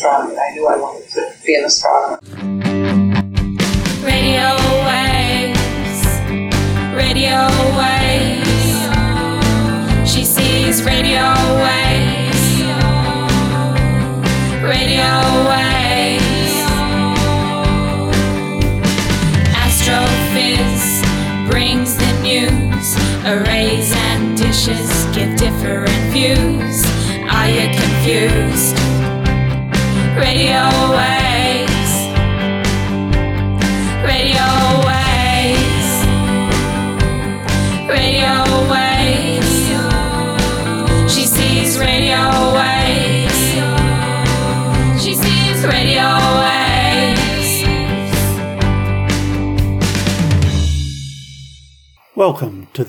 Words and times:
astronomy. 0.00 0.36
I 0.38 0.54
knew 0.54 0.66
I 0.66 0.76
wanted 0.76 1.08
to 1.10 1.32
be 1.44 1.54
an 1.54 1.64
astronomer. 1.64 1.99
Radio 1.99 1.99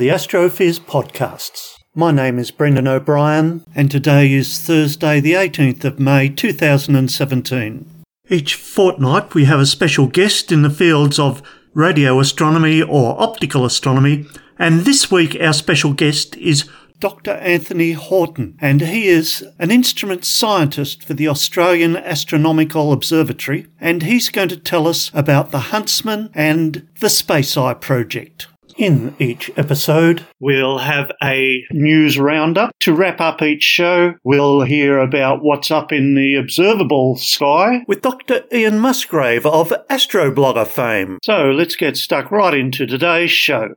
the 0.02 0.08
Astrophiz 0.08 0.80
podcasts. 0.80 1.76
My 1.94 2.10
name 2.12 2.40
is 2.40 2.50
Brendan 2.50 2.88
O'Brien, 2.88 3.64
and 3.76 3.92
today 3.92 4.34
is 4.34 4.58
Thursday, 4.58 5.20
the 5.20 5.34
18th 5.34 5.84
of 5.84 6.00
May 6.00 6.28
2017. 6.28 7.88
Each 8.28 8.56
fortnight, 8.56 9.36
we 9.36 9.46
have 9.46 9.60
a 9.60 9.66
special 9.68 10.08
guest 10.08 10.52
in 10.52 10.64
the 10.64 10.72
fields 10.72 11.20
of 11.20 11.44
radio 11.76 12.20
astronomy 12.20 12.82
or 12.82 13.22
optical 13.22 13.64
astronomy, 13.64 14.26
and 14.58 14.86
this 14.86 15.12
week 15.12 15.38
our 15.40 15.54
special 15.54 15.94
guest 15.94 16.36
is 16.38 16.68
Dr. 17.00 17.34
Anthony 17.34 17.92
Horton, 17.92 18.58
and 18.60 18.82
he 18.82 19.08
is 19.08 19.46
an 19.60 19.70
instrument 19.70 20.26
scientist 20.26 21.04
for 21.04 21.14
the 21.14 21.28
Australian 21.28 21.96
Astronomical 21.96 22.92
Observatory, 22.92 23.68
and 23.80 24.02
he's 24.02 24.30
going 24.30 24.50
to 24.50 24.58
tell 24.58 24.88
us 24.88 25.12
about 25.14 25.52
the 25.52 25.70
Huntsman 25.70 26.32
and 26.34 26.88
the 27.02 27.10
Space 27.12 27.56
Eye 27.56 27.76
project. 27.76 28.48
In 28.78 29.16
each 29.20 29.52
episode, 29.58 30.26
we'll 30.40 30.80
have 30.80 31.12
a 31.22 31.64
news 31.72 32.18
roundup. 32.18 32.72
To 32.82 32.94
wrap 32.94 33.20
up 33.20 33.42
each 33.42 33.64
show, 33.64 34.14
we'll 34.24 34.62
hear 34.62 35.00
about 35.00 35.44
what's 35.44 35.72
up 35.72 35.92
in 35.92 36.16
the 36.16 36.36
observable 36.36 37.18
sky 37.18 37.84
with 37.88 38.02
Dr. 38.02 38.44
Ian 38.52 38.80
Musgrave 38.80 39.46
of 39.46 39.74
Astroblogger 39.90 40.68
fame. 40.68 41.20
So 41.24 41.52
let's 41.52 41.76
get 41.76 41.98
stuck 41.98 42.32
right 42.32 42.54
into 42.54 42.86
today's 42.86 43.32
show. 43.32 43.76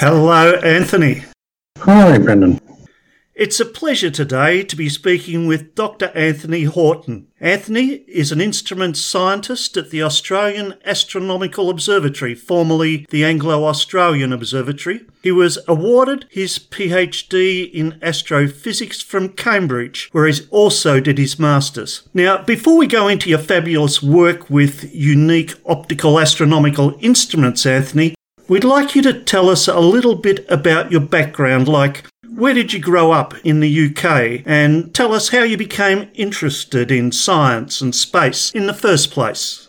Hello, 0.00 0.54
Anthony. 0.56 1.22
Hi, 1.78 2.18
Brendan. 2.18 2.60
It's 3.42 3.58
a 3.58 3.64
pleasure 3.64 4.08
today 4.08 4.62
to 4.62 4.76
be 4.76 4.88
speaking 4.88 5.48
with 5.48 5.74
Dr. 5.74 6.12
Anthony 6.14 6.62
Horton. 6.62 7.26
Anthony 7.40 8.04
is 8.06 8.30
an 8.30 8.40
instrument 8.40 8.96
scientist 8.96 9.76
at 9.76 9.90
the 9.90 10.00
Australian 10.00 10.74
Astronomical 10.84 11.68
Observatory, 11.68 12.36
formerly 12.36 13.04
the 13.10 13.24
Anglo 13.24 13.64
Australian 13.64 14.32
Observatory. 14.32 15.06
He 15.24 15.32
was 15.32 15.58
awarded 15.66 16.26
his 16.30 16.60
PhD 16.60 17.68
in 17.68 17.98
astrophysics 18.00 19.02
from 19.02 19.30
Cambridge, 19.30 20.08
where 20.12 20.28
he 20.28 20.40
also 20.50 21.00
did 21.00 21.18
his 21.18 21.36
master's. 21.36 22.08
Now, 22.14 22.44
before 22.44 22.76
we 22.76 22.86
go 22.86 23.08
into 23.08 23.28
your 23.28 23.40
fabulous 23.40 24.00
work 24.00 24.50
with 24.50 24.94
unique 24.94 25.54
optical 25.66 26.20
astronomical 26.20 26.96
instruments, 27.00 27.66
Anthony, 27.66 28.14
we'd 28.46 28.62
like 28.62 28.94
you 28.94 29.02
to 29.02 29.20
tell 29.20 29.50
us 29.50 29.66
a 29.66 29.80
little 29.80 30.14
bit 30.14 30.46
about 30.48 30.92
your 30.92 31.00
background, 31.00 31.66
like 31.66 32.04
where 32.34 32.54
did 32.54 32.72
you 32.72 32.80
grow 32.80 33.12
up 33.12 33.34
in 33.44 33.60
the 33.60 33.86
UK? 33.86 34.42
And 34.46 34.94
tell 34.94 35.12
us 35.12 35.28
how 35.28 35.42
you 35.42 35.56
became 35.56 36.10
interested 36.14 36.90
in 36.90 37.12
science 37.12 37.80
and 37.80 37.94
space 37.94 38.50
in 38.52 38.66
the 38.66 38.74
first 38.74 39.10
place. 39.10 39.68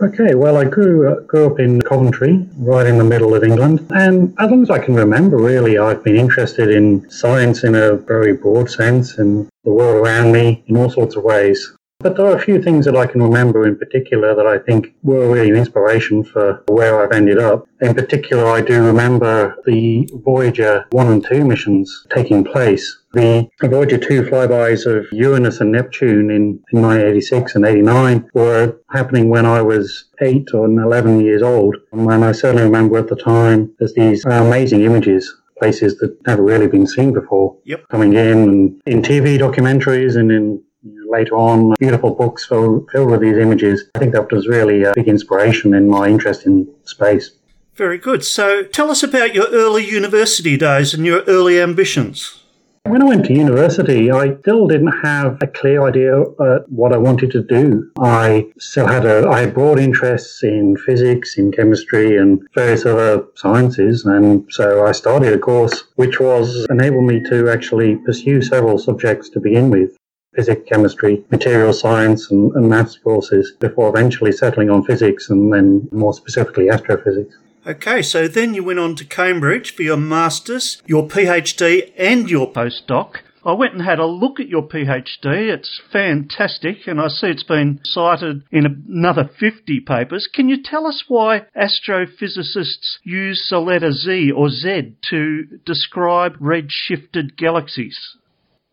Okay, 0.00 0.34
well, 0.34 0.56
I 0.56 0.64
grew 0.64 1.08
uh, 1.08 1.20
grew 1.20 1.46
up 1.46 1.60
in 1.60 1.80
Coventry, 1.80 2.44
right 2.56 2.86
in 2.86 2.98
the 2.98 3.04
middle 3.04 3.36
of 3.36 3.44
England, 3.44 3.86
and 3.90 4.34
as 4.40 4.50
long 4.50 4.62
as 4.62 4.70
I 4.70 4.80
can 4.80 4.96
remember, 4.96 5.36
really, 5.36 5.78
I've 5.78 6.02
been 6.02 6.16
interested 6.16 6.70
in 6.70 7.08
science 7.08 7.62
in 7.62 7.76
a 7.76 7.94
very 7.94 8.32
broad 8.32 8.68
sense 8.68 9.18
and 9.18 9.48
the 9.62 9.70
world 9.70 10.04
around 10.04 10.32
me 10.32 10.64
in 10.66 10.76
all 10.76 10.90
sorts 10.90 11.14
of 11.14 11.22
ways. 11.22 11.76
But 12.02 12.16
there 12.16 12.26
are 12.26 12.36
a 12.36 12.40
few 12.40 12.60
things 12.60 12.84
that 12.86 12.96
I 12.96 13.06
can 13.06 13.22
remember 13.22 13.66
in 13.66 13.76
particular 13.78 14.34
that 14.34 14.46
I 14.46 14.58
think 14.58 14.94
were 15.02 15.32
really 15.32 15.50
an 15.50 15.56
inspiration 15.56 16.24
for 16.24 16.64
where 16.68 17.00
I've 17.02 17.12
ended 17.12 17.38
up. 17.38 17.66
In 17.80 17.94
particular, 17.94 18.46
I 18.46 18.60
do 18.60 18.84
remember 18.84 19.56
the 19.66 20.08
Voyager 20.24 20.84
1 20.90 21.06
and 21.06 21.24
2 21.24 21.44
missions 21.44 22.06
taking 22.10 22.42
place. 22.42 22.98
The 23.12 23.48
Voyager 23.62 23.98
2 23.98 24.24
flybys 24.24 24.84
of 24.86 25.06
Uranus 25.12 25.60
and 25.60 25.70
Neptune 25.70 26.30
in, 26.30 26.58
in 26.72 26.82
1986 26.82 27.54
and 27.54 27.64
89 27.66 28.30
were 28.34 28.76
happening 28.90 29.28
when 29.28 29.46
I 29.46 29.62
was 29.62 30.06
8 30.20 30.48
or 30.54 30.66
11 30.66 31.20
years 31.20 31.42
old. 31.42 31.76
And 31.92 32.10
I 32.24 32.32
certainly 32.32 32.64
remember 32.64 32.98
at 32.98 33.08
the 33.08 33.16
time 33.16 33.72
there's 33.78 33.94
these 33.94 34.24
amazing 34.24 34.82
images 34.82 35.32
places 35.58 35.98
that 35.98 36.16
never 36.26 36.42
really 36.42 36.66
been 36.66 36.86
seen 36.86 37.12
before 37.12 37.56
Yep. 37.64 37.88
coming 37.88 38.14
in 38.14 38.38
and 38.48 38.82
in 38.86 39.00
TV 39.02 39.38
documentaries 39.38 40.16
and 40.16 40.32
in 40.32 40.60
later 40.84 41.36
on 41.36 41.74
beautiful 41.78 42.14
books 42.14 42.44
filled, 42.44 42.88
filled 42.90 43.10
with 43.10 43.20
these 43.20 43.36
images. 43.36 43.84
I 43.94 43.98
think 43.98 44.12
that 44.12 44.30
was 44.32 44.48
really 44.48 44.84
a 44.84 44.92
big 44.94 45.08
inspiration 45.08 45.74
in 45.74 45.88
my 45.88 46.08
interest 46.08 46.46
in 46.46 46.68
space. 46.84 47.30
Very 47.74 47.98
good. 47.98 48.24
So 48.24 48.62
tell 48.62 48.90
us 48.90 49.02
about 49.02 49.34
your 49.34 49.46
early 49.48 49.84
university 49.84 50.56
days 50.56 50.92
and 50.92 51.06
your 51.06 51.22
early 51.22 51.60
ambitions. 51.60 52.42
When 52.84 53.00
I 53.00 53.04
went 53.04 53.26
to 53.26 53.32
university, 53.32 54.10
I 54.10 54.36
still 54.40 54.66
didn't 54.66 54.98
have 55.04 55.38
a 55.40 55.46
clear 55.46 55.86
idea 55.86 56.20
uh, 56.20 56.58
what 56.66 56.92
I 56.92 56.96
wanted 56.96 57.30
to 57.30 57.42
do. 57.42 57.88
I 58.00 58.48
still 58.58 58.88
had 58.88 59.06
a 59.06 59.28
I 59.28 59.42
had 59.42 59.54
broad 59.54 59.78
interests 59.78 60.42
in 60.42 60.76
physics, 60.76 61.38
in 61.38 61.52
chemistry, 61.52 62.16
and 62.16 62.42
various 62.56 62.84
other 62.84 63.24
sciences, 63.36 64.04
and 64.04 64.44
so 64.50 64.84
I 64.84 64.90
started 64.90 65.32
a 65.32 65.38
course 65.38 65.84
which 65.94 66.18
was 66.18 66.66
enabled 66.70 67.04
me 67.04 67.22
to 67.30 67.48
actually 67.48 67.96
pursue 68.04 68.42
several 68.42 68.78
subjects 68.78 69.28
to 69.30 69.40
begin 69.40 69.70
with. 69.70 69.96
Physics, 70.34 70.62
chemistry, 70.66 71.24
material 71.30 71.72
science, 71.72 72.30
and, 72.30 72.52
and 72.52 72.68
maths 72.68 72.98
courses 72.98 73.52
before 73.60 73.90
eventually 73.90 74.32
settling 74.32 74.70
on 74.70 74.82
physics 74.84 75.28
and 75.28 75.52
then 75.52 75.88
more 75.92 76.14
specifically 76.14 76.70
astrophysics. 76.70 77.36
Okay, 77.66 78.02
so 78.02 78.26
then 78.26 78.54
you 78.54 78.64
went 78.64 78.80
on 78.80 78.96
to 78.96 79.04
Cambridge 79.04 79.74
for 79.74 79.82
your 79.82 79.96
master's, 79.96 80.82
your 80.86 81.06
PhD, 81.06 81.92
and 81.96 82.28
your 82.28 82.52
postdoc. 82.52 83.18
I 83.44 83.52
went 83.52 83.74
and 83.74 83.82
had 83.82 83.98
a 83.98 84.06
look 84.06 84.38
at 84.38 84.48
your 84.48 84.62
PhD. 84.62 85.52
It's 85.52 85.80
fantastic, 85.92 86.86
and 86.86 87.00
I 87.00 87.08
see 87.08 87.26
it's 87.26 87.42
been 87.42 87.80
cited 87.84 88.42
in 88.50 88.66
another 88.66 89.28
50 89.38 89.80
papers. 89.80 90.28
Can 90.32 90.48
you 90.48 90.62
tell 90.62 90.86
us 90.86 91.04
why 91.08 91.46
astrophysicists 91.56 92.98
use 93.02 93.48
the 93.50 93.58
letter 93.58 93.92
Z 93.92 94.30
or 94.30 94.48
Z 94.48 94.94
to 95.10 95.44
describe 95.64 96.36
red-shifted 96.40 97.36
galaxies? 97.36 98.16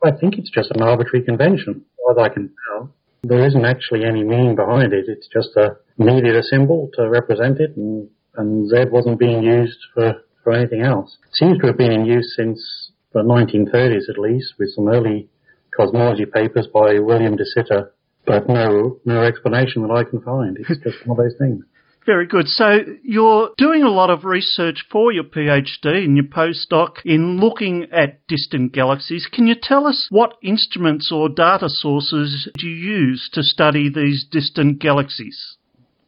I 0.04 0.12
think 0.12 0.38
it's 0.38 0.50
just 0.50 0.72
an 0.72 0.82
arbitrary 0.82 1.26
convention, 1.26 1.86
as 2.10 2.18
I 2.18 2.30
can 2.30 2.54
tell. 2.68 2.94
There 3.24 3.46
isn't 3.46 3.66
actually 3.66 4.06
any 4.06 4.24
meaning 4.24 4.56
behind 4.56 4.94
it. 4.94 5.06
It's 5.08 5.28
just 5.28 5.56
a 5.58 5.78
needed 5.98 6.36
a 6.36 6.44
symbol 6.44 6.90
to 6.94 7.10
represent 7.10 7.60
it, 7.60 7.76
and, 7.76 8.10
and 8.36 8.70
Z 8.70 8.86
wasn't 8.92 9.20
being 9.20 9.44
used 9.44 9.80
for, 9.94 10.24
for 10.44 10.54
anything 10.54 10.82
else. 10.82 11.18
It 11.28 11.36
seems 11.36 11.60
to 11.60 11.68
have 11.68 11.78
been 11.78 11.92
in 11.92 12.06
use 12.06 12.34
since 12.36 12.92
the 13.14 13.20
1930s 13.20 14.10
at 14.10 14.18
least, 14.18 14.54
with 14.58 14.70
some 14.74 14.88
early 14.88 15.28
cosmology 15.76 16.26
papers 16.26 16.68
by 16.74 17.00
William 17.00 17.36
de 17.36 17.46
Sitter, 17.46 17.92
but 18.26 18.48
no 18.48 19.00
no 19.06 19.24
explanation 19.24 19.82
that 19.82 19.92
I 19.92 20.04
can 20.04 20.22
find. 20.22 20.58
It's 20.58 20.82
just 20.82 21.06
one 21.06 21.20
of 21.20 21.26
those 21.26 21.38
things. 21.38 21.66
Very 22.06 22.26
good. 22.26 22.48
So 22.48 22.80
you're 23.04 23.52
doing 23.58 23.84
a 23.84 23.90
lot 23.90 24.10
of 24.10 24.26
research 24.26 24.86
for 24.92 25.12
your 25.12 25.26
PhD 25.26 26.04
and 26.06 26.16
your 26.16 26.26
postdoc 26.26 26.98
in 27.06 27.40
looking 27.40 27.88
at 27.92 28.26
distant 28.28 28.72
galaxies. 28.72 29.28
Can 29.32 29.48
you 29.48 29.56
tell 29.62 29.86
us 29.86 30.08
what 30.10 30.34
instruments 30.42 31.12
or 31.12 31.30
data 31.30 31.68
sources 31.70 32.50
do 32.58 32.68
you 32.68 32.76
use 32.76 33.30
to 33.34 33.44
study 33.44 33.90
these 33.94 34.26
distant 34.30 34.80
galaxies? 34.80 35.58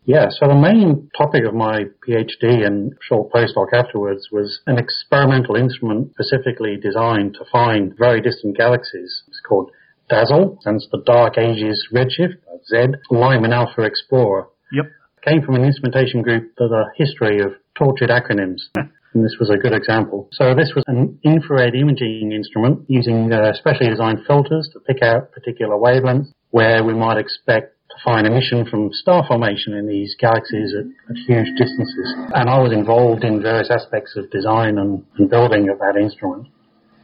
Yeah, 0.05 0.29
so 0.29 0.47
the 0.47 0.55
main 0.55 1.09
topic 1.15 1.43
of 1.45 1.53
my 1.53 1.85
PhD 2.07 2.65
and 2.65 2.93
short 3.07 3.31
postdoc 3.31 3.67
afterwards 3.71 4.29
was 4.31 4.59
an 4.65 4.79
experimental 4.79 5.55
instrument 5.55 6.11
specifically 6.13 6.77
designed 6.81 7.35
to 7.35 7.45
find 7.51 7.93
very 7.97 8.19
distant 8.19 8.57
galaxies. 8.57 9.23
It's 9.27 9.41
called 9.47 9.69
DAZLE, 10.09 10.57
stands 10.61 10.87
the 10.91 11.03
Dark 11.05 11.37
Ages 11.37 11.87
Redshift, 11.93 12.37
Z, 12.67 12.97
Lyman 13.11 13.53
Alpha 13.53 13.83
Explorer. 13.83 14.47
Yep. 14.73 14.85
Came 15.23 15.41
from 15.43 15.55
an 15.55 15.63
instrumentation 15.63 16.21
group 16.21 16.51
with 16.59 16.71
a 16.71 16.85
history 16.95 17.39
of 17.39 17.53
tortured 17.75 18.09
acronyms. 18.09 18.61
And 19.13 19.25
this 19.25 19.35
was 19.41 19.49
a 19.49 19.57
good 19.57 19.73
example. 19.73 20.29
So 20.31 20.55
this 20.55 20.71
was 20.73 20.85
an 20.87 21.19
infrared 21.23 21.75
imaging 21.75 22.31
instrument 22.31 22.85
using 22.87 23.31
uh, 23.33 23.51
specially 23.55 23.89
designed 23.89 24.19
filters 24.25 24.69
to 24.71 24.79
pick 24.79 25.03
out 25.03 25.33
particular 25.33 25.75
wavelengths 25.75 26.31
where 26.51 26.83
we 26.85 26.93
might 26.93 27.17
expect 27.17 27.75
to 27.89 27.95
find 28.05 28.25
emission 28.25 28.65
from 28.65 28.89
star 28.93 29.25
formation 29.27 29.73
in 29.73 29.85
these 29.85 30.15
galaxies 30.17 30.73
at, 30.73 30.85
at 31.09 31.17
huge 31.27 31.49
distances. 31.57 32.15
And 32.33 32.49
I 32.49 32.59
was 32.59 32.71
involved 32.71 33.25
in 33.25 33.41
various 33.41 33.69
aspects 33.69 34.15
of 34.15 34.31
design 34.31 34.77
and, 34.77 35.03
and 35.17 35.29
building 35.29 35.67
of 35.67 35.79
that 35.79 35.99
instrument. 35.99 36.47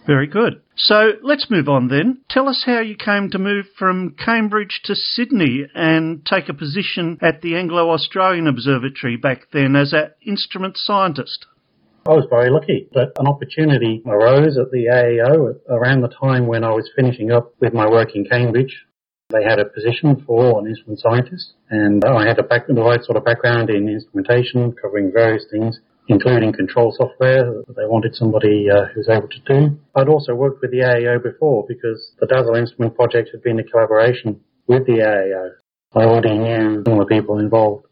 Very 0.08 0.28
good. 0.28 0.62
So 0.78 1.12
let's 1.22 1.52
move 1.52 1.68
on 1.68 1.90
then. 1.90 2.22
Tell 2.30 2.48
us 2.48 2.64
how 2.66 2.80
you 2.80 2.96
came 2.96 3.30
to 3.32 3.38
move 3.38 3.66
from 3.78 4.16
Cambridge 4.18 4.80
to 4.86 4.96
Sydney 4.96 5.68
and 5.76 6.26
take 6.26 6.48
a 6.48 6.54
position 6.54 7.18
at 7.22 7.42
the 7.42 7.58
Anglo 7.58 7.90
Australian 7.90 8.48
Observatory 8.48 9.18
back 9.18 9.52
then 9.52 9.76
as 9.76 9.92
an 9.92 10.12
instrument 10.26 10.78
scientist. 10.78 11.46
I 12.08 12.12
was 12.12 12.26
very 12.30 12.50
lucky 12.50 12.88
that 12.94 13.12
an 13.20 13.28
opportunity 13.28 14.02
arose 14.06 14.58
at 14.58 14.72
the 14.72 14.86
AAO 14.86 15.60
around 15.70 16.02
the 16.02 16.08
time 16.08 16.48
when 16.48 16.64
I 16.64 16.72
was 16.72 16.90
finishing 16.96 17.34
up 17.34 17.54
with 17.60 17.74
my 17.74 17.86
work 17.86 18.16
in 18.16 18.24
Cambridge. 18.24 18.86
They 19.30 19.44
had 19.44 19.60
a 19.60 19.66
position 19.66 20.24
for 20.26 20.58
an 20.58 20.68
instrument 20.68 21.02
scientist, 21.02 21.56
and 21.70 22.06
I 22.06 22.26
had 22.26 22.40
a 22.40 22.44
back, 22.44 22.68
the 22.68 22.76
right 22.76 23.04
sort 23.04 23.18
of 23.18 23.26
background 23.26 23.70
in 23.70 23.90
instrumentation, 23.90 24.74
covering 24.82 25.12
various 25.12 25.44
things, 25.52 25.82
including 26.08 26.54
control 26.54 26.94
software 26.96 27.64
they 27.76 27.86
wanted 27.86 28.16
somebody 28.16 28.68
uh, 28.70 28.86
who 28.94 29.00
was 29.00 29.10
able 29.10 29.28
to 29.28 29.40
do. 29.46 29.78
I'd 29.96 30.10
also 30.10 30.34
worked 30.34 30.62
with 30.62 30.72
the 30.72 30.80
AAO 30.80 31.22
before 31.22 31.66
because 31.68 32.12
the 32.20 32.28
DAZLE 32.28 32.56
instrument 32.56 32.96
project 32.96 33.30
had 33.32 33.44
been 33.44 33.60
a 33.60 33.64
collaboration 33.64 34.40
with 34.68 34.86
the 34.86 35.00
AAO. 35.00 35.52
I 35.96 36.06
already 36.06 36.38
knew 36.38 36.80
of 36.80 36.84
the 36.86 37.06
people 37.10 37.40
involved. 37.40 37.86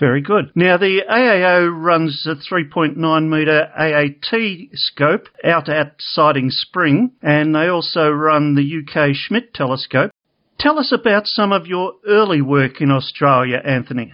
Very 0.00 0.22
good. 0.22 0.50
Now, 0.56 0.76
the 0.76 1.02
AAO 1.08 1.70
runs 1.72 2.26
a 2.26 2.34
3.9 2.34 3.28
metre 3.28 3.70
AAT 3.76 4.70
scope 4.74 5.28
out 5.44 5.68
at 5.68 5.94
Siding 6.00 6.50
Spring, 6.50 7.12
and 7.22 7.54
they 7.54 7.68
also 7.68 8.10
run 8.10 8.56
the 8.56 8.82
UK 8.82 9.14
Schmidt 9.14 9.54
telescope. 9.54 10.10
Tell 10.58 10.78
us 10.80 10.92
about 10.92 11.26
some 11.26 11.52
of 11.52 11.66
your 11.66 11.94
early 12.08 12.40
work 12.40 12.80
in 12.80 12.90
Australia, 12.90 13.60
Anthony. 13.64 14.12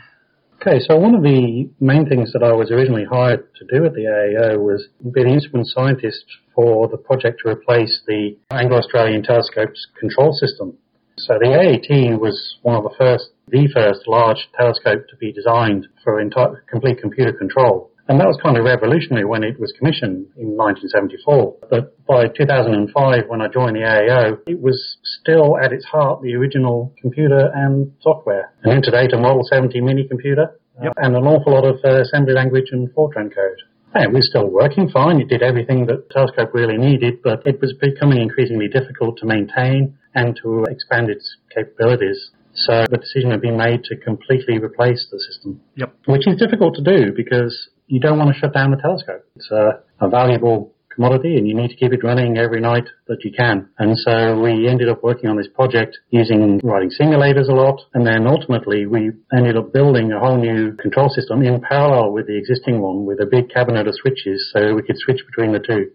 Okay, 0.60 0.78
so 0.86 0.98
one 0.98 1.14
of 1.14 1.22
the 1.22 1.70
main 1.80 2.06
things 2.06 2.34
that 2.34 2.42
I 2.42 2.52
was 2.52 2.70
originally 2.70 3.06
hired 3.10 3.48
to 3.54 3.64
do 3.64 3.86
at 3.86 3.94
the 3.94 4.04
AAO 4.04 4.58
was 4.58 4.88
be 5.02 5.24
the 5.24 5.30
instrument 5.30 5.66
scientist 5.68 6.26
for 6.54 6.86
the 6.86 6.98
project 6.98 7.40
to 7.42 7.50
replace 7.50 8.02
the 8.06 8.36
Anglo-Australian 8.50 9.22
Telescope's 9.22 9.86
control 9.98 10.34
system. 10.34 10.76
So 11.16 11.38
the 11.40 11.56
AAT 11.56 12.20
was 12.20 12.58
one 12.60 12.76
of 12.76 12.82
the 12.82 12.92
first, 12.98 13.30
the 13.48 13.68
first 13.72 14.06
large 14.06 14.50
telescope 14.54 15.08
to 15.08 15.16
be 15.16 15.32
designed 15.32 15.88
for 16.04 16.20
entire, 16.20 16.62
complete 16.70 17.00
computer 17.00 17.32
control. 17.32 17.89
And 18.10 18.18
that 18.18 18.26
was 18.26 18.40
kind 18.42 18.58
of 18.58 18.64
revolutionary 18.64 19.24
when 19.24 19.44
it 19.44 19.54
was 19.60 19.72
commissioned 19.78 20.26
in 20.36 20.58
1974. 20.58 21.70
But 21.70 21.94
by 22.10 22.26
2005, 22.26 22.90
when 23.28 23.40
I 23.40 23.46
joined 23.46 23.76
the 23.76 23.86
AAO, 23.86 24.50
it 24.50 24.60
was 24.60 24.98
still 25.04 25.56
at 25.56 25.70
its 25.72 25.84
heart 25.84 26.20
the 26.20 26.34
original 26.34 26.92
computer 27.00 27.52
and 27.54 27.92
software. 28.02 28.50
An 28.64 28.74
Interdata 28.74 29.14
Model 29.14 29.42
70 29.46 29.80
mini 29.80 30.08
computer 30.08 30.58
Yep. 30.82 30.94
and 30.96 31.14
an 31.14 31.22
awful 31.24 31.52
lot 31.52 31.64
of 31.64 31.78
uh, 31.84 32.00
assembly 32.00 32.32
language 32.34 32.70
and 32.72 32.88
Fortran 32.94 33.30
code. 33.32 33.60
And 33.94 34.02
it 34.02 34.12
was 34.12 34.26
still 34.28 34.48
working 34.48 34.88
fine. 34.88 35.20
It 35.20 35.28
did 35.28 35.42
everything 35.42 35.86
that 35.86 36.10
Telescope 36.10 36.50
really 36.52 36.78
needed, 36.78 37.22
but 37.22 37.46
it 37.46 37.60
was 37.60 37.74
becoming 37.74 38.20
increasingly 38.20 38.66
difficult 38.66 39.18
to 39.18 39.26
maintain 39.26 39.96
and 40.16 40.34
to 40.42 40.64
expand 40.64 41.10
its 41.10 41.36
capabilities. 41.54 42.30
So 42.54 42.86
the 42.90 42.96
decision 42.96 43.30
had 43.30 43.40
been 43.40 43.56
made 43.56 43.84
to 43.84 43.96
completely 43.96 44.58
replace 44.58 45.06
the 45.12 45.20
system 45.20 45.60
Yep. 45.76 45.94
which 46.06 46.26
is 46.26 46.36
difficult 46.38 46.74
to 46.76 46.82
do 46.82 47.12
because 47.14 47.68
you 47.90 47.98
don't 48.00 48.18
want 48.18 48.32
to 48.32 48.38
shut 48.38 48.54
down 48.54 48.70
the 48.70 48.76
telescope. 48.76 49.26
It's 49.36 49.50
a, 49.50 49.82
a 50.00 50.08
valuable 50.08 50.72
commodity 50.94 51.36
and 51.36 51.46
you 51.46 51.54
need 51.54 51.68
to 51.68 51.76
keep 51.76 51.92
it 51.92 52.04
running 52.04 52.38
every 52.38 52.60
night 52.60 52.84
that 53.08 53.24
you 53.24 53.32
can. 53.32 53.68
And 53.78 53.96
so 53.98 54.40
we 54.40 54.68
ended 54.68 54.88
up 54.88 55.02
working 55.02 55.28
on 55.28 55.36
this 55.36 55.48
project 55.48 55.98
using 56.10 56.60
writing 56.62 56.90
simulators 56.90 57.48
a 57.48 57.52
lot 57.52 57.80
and 57.94 58.06
then 58.06 58.26
ultimately 58.26 58.86
we 58.86 59.12
ended 59.36 59.56
up 59.56 59.72
building 59.72 60.12
a 60.12 60.20
whole 60.20 60.36
new 60.36 60.72
control 60.76 61.08
system 61.08 61.42
in 61.42 61.60
parallel 61.60 62.12
with 62.12 62.26
the 62.26 62.36
existing 62.36 62.80
one 62.80 63.06
with 63.06 63.20
a 63.20 63.26
big 63.26 63.50
cabinet 63.50 63.86
of 63.86 63.94
switches 63.94 64.50
so 64.52 64.74
we 64.74 64.82
could 64.82 64.98
switch 64.98 65.20
between 65.26 65.52
the 65.52 65.60
two. 65.60 65.90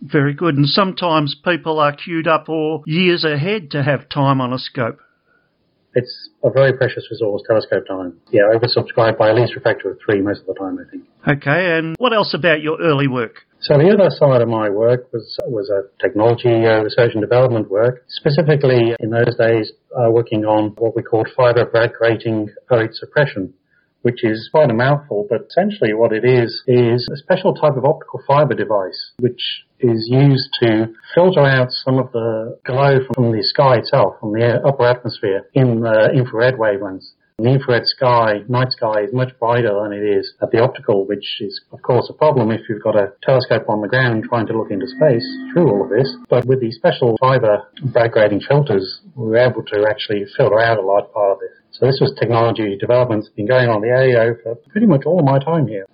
Very 0.00 0.34
good. 0.34 0.56
And 0.56 0.66
sometimes 0.66 1.36
people 1.44 1.78
are 1.78 1.94
queued 1.94 2.28
up 2.28 2.48
or 2.48 2.82
years 2.86 3.24
ahead 3.24 3.70
to 3.70 3.82
have 3.82 4.08
time 4.08 4.40
on 4.40 4.52
a 4.52 4.58
scope. 4.58 4.98
It's 5.94 6.30
a 6.42 6.50
very 6.50 6.72
precious 6.72 7.06
resource, 7.10 7.42
telescope 7.46 7.86
time. 7.86 8.18
Yeah, 8.30 8.42
oversubscribed 8.52 9.18
by 9.18 9.30
at 9.30 9.36
least 9.36 9.52
a 9.56 9.60
factor 9.60 9.90
of 9.90 9.98
three 10.04 10.20
most 10.20 10.40
of 10.40 10.46
the 10.46 10.54
time, 10.54 10.78
I 10.78 10.90
think. 10.90 11.04
Okay, 11.26 11.78
and 11.78 11.96
what 11.98 12.12
else 12.12 12.34
about 12.34 12.60
your 12.60 12.78
early 12.80 13.08
work? 13.08 13.46
So 13.60 13.78
the 13.78 13.88
other 13.88 14.10
side 14.10 14.42
of 14.42 14.48
my 14.48 14.68
work 14.68 15.10
was 15.12 15.38
was 15.46 15.70
a 15.70 15.88
technology 16.02 16.66
uh, 16.66 16.82
research 16.82 17.12
and 17.14 17.22
development 17.22 17.70
work, 17.70 18.04
specifically 18.08 18.94
in 19.00 19.10
those 19.10 19.34
days 19.38 19.72
uh, 19.96 20.10
working 20.10 20.44
on 20.44 20.74
what 20.76 20.94
we 20.94 21.02
called 21.02 21.28
fiber 21.34 21.64
Bragg 21.64 21.92
grating 21.94 22.50
rate 22.70 22.92
suppression, 22.92 23.54
which 24.04 24.22
is 24.22 24.48
quite 24.52 24.70
a 24.70 24.74
mouthful, 24.74 25.26
but 25.28 25.48
essentially 25.48 25.94
what 25.94 26.12
it 26.12 26.24
is 26.24 26.62
is 26.66 27.08
a 27.10 27.16
special 27.16 27.54
type 27.54 27.76
of 27.76 27.84
optical 27.84 28.20
fiber 28.26 28.54
device 28.54 29.12
which 29.18 29.64
is 29.80 30.08
used 30.10 30.50
to 30.62 30.92
filter 31.14 31.40
out 31.40 31.68
some 31.70 31.98
of 31.98 32.12
the 32.12 32.58
glow 32.64 32.98
from 33.12 33.32
the 33.32 33.42
sky 33.42 33.76
itself, 33.76 34.14
from 34.20 34.32
the 34.32 34.60
upper 34.64 34.86
atmosphere 34.86 35.48
in 35.54 35.80
the 35.80 36.10
infrared 36.14 36.54
wavelengths. 36.54 37.12
The 37.38 37.50
infrared 37.50 37.82
sky, 37.84 38.44
night 38.46 38.70
sky, 38.70 39.02
is 39.02 39.12
much 39.12 39.36
brighter 39.40 39.74
than 39.82 39.92
it 39.92 40.04
is 40.06 40.34
at 40.40 40.52
the 40.52 40.60
optical, 40.60 41.04
which 41.04 41.40
is, 41.40 41.60
of 41.72 41.82
course, 41.82 42.06
a 42.08 42.12
problem 42.12 42.52
if 42.52 42.60
you've 42.68 42.84
got 42.84 42.94
a 42.94 43.12
telescope 43.24 43.68
on 43.68 43.80
the 43.80 43.88
ground 43.88 44.22
trying 44.28 44.46
to 44.46 44.56
look 44.56 44.70
into 44.70 44.86
space 44.86 45.26
through 45.52 45.68
all 45.68 45.82
of 45.82 45.90
this. 45.90 46.14
But 46.28 46.44
with 46.44 46.60
these 46.60 46.76
special 46.76 47.16
fiber 47.18 47.66
Bragg 47.82 48.12
grating 48.12 48.40
filters, 48.40 49.00
we 49.16 49.26
were 49.26 49.38
able 49.38 49.64
to 49.64 49.84
actually 49.90 50.26
filter 50.36 50.60
out 50.60 50.78
a 50.78 50.86
large 50.86 51.10
part 51.12 51.32
of 51.32 51.38
this. 51.40 51.63
So 51.74 51.86
this 51.86 51.98
was 52.00 52.14
technology 52.14 52.76
development 52.78 53.24
that's 53.24 53.34
been 53.34 53.48
going 53.48 53.68
on 53.68 53.80
the 53.80 53.88
AAO 53.88 54.42
for 54.42 54.54
pretty 54.70 54.86
much 54.86 55.02
all 55.06 55.22
my 55.22 55.40
time 55.40 55.66
here. 55.66 55.86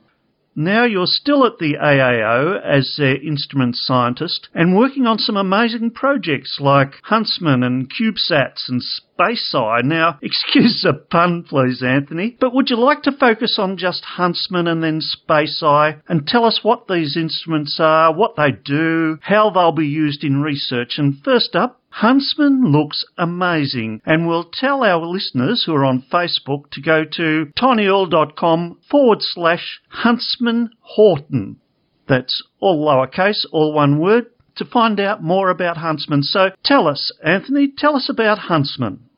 Now 0.54 0.84
you're 0.84 1.06
still 1.06 1.46
at 1.46 1.58
the 1.58 1.76
AAO 1.80 2.60
as 2.62 2.96
their 2.98 3.16
instrument 3.16 3.76
scientist 3.76 4.50
and 4.52 4.76
working 4.76 5.06
on 5.06 5.18
some 5.18 5.38
amazing 5.38 5.92
projects 5.92 6.58
like 6.60 6.96
Huntsman 7.04 7.62
and 7.62 7.90
CubeSats 7.90 8.68
and 8.68 8.82
SpaceEye. 9.20 9.84
Now, 9.84 10.18
excuse 10.22 10.80
the 10.82 10.94
pun, 10.94 11.44
please, 11.48 11.82
Anthony, 11.82 12.36
but 12.40 12.54
would 12.54 12.70
you 12.70 12.76
like 12.76 13.02
to 13.02 13.12
focus 13.12 13.56
on 13.58 13.76
just 13.76 14.04
Huntsman 14.04 14.66
and 14.66 14.82
then 14.82 15.00
SpaceEye 15.00 16.00
and 16.08 16.26
tell 16.26 16.44
us 16.44 16.60
what 16.62 16.88
these 16.88 17.16
instruments 17.16 17.78
are, 17.80 18.14
what 18.14 18.36
they 18.36 18.52
do, 18.52 19.18
how 19.22 19.50
they'll 19.50 19.72
be 19.72 19.86
used 19.86 20.24
in 20.24 20.42
research? 20.42 20.94
And 20.98 21.22
first 21.22 21.54
up, 21.54 21.80
Huntsman 21.90 22.62
looks 22.70 23.04
amazing 23.18 24.00
and 24.06 24.26
we'll 24.26 24.44
tell 24.44 24.84
our 24.84 25.04
listeners 25.04 25.64
who 25.66 25.74
are 25.74 25.84
on 25.84 26.04
Facebook 26.12 26.70
to 26.70 26.80
go 26.80 27.04
to 27.04 27.46
tinyurl.com 27.58 28.78
forward 28.88 29.18
slash 29.20 29.80
Huntsman 29.88 30.70
Horton. 30.80 31.56
That's 32.08 32.42
all 32.60 32.84
lowercase, 32.84 33.44
all 33.52 33.72
one 33.72 33.98
word, 33.98 34.26
to 34.56 34.64
find 34.64 35.00
out 35.00 35.22
more 35.22 35.50
about 35.50 35.78
Huntsman. 35.78 36.22
So 36.22 36.50
tell 36.64 36.86
us, 36.86 37.12
Anthony, 37.24 37.72
tell 37.76 37.96
us 37.96 38.08
about 38.08 38.38
Huntsman. 38.38 39.09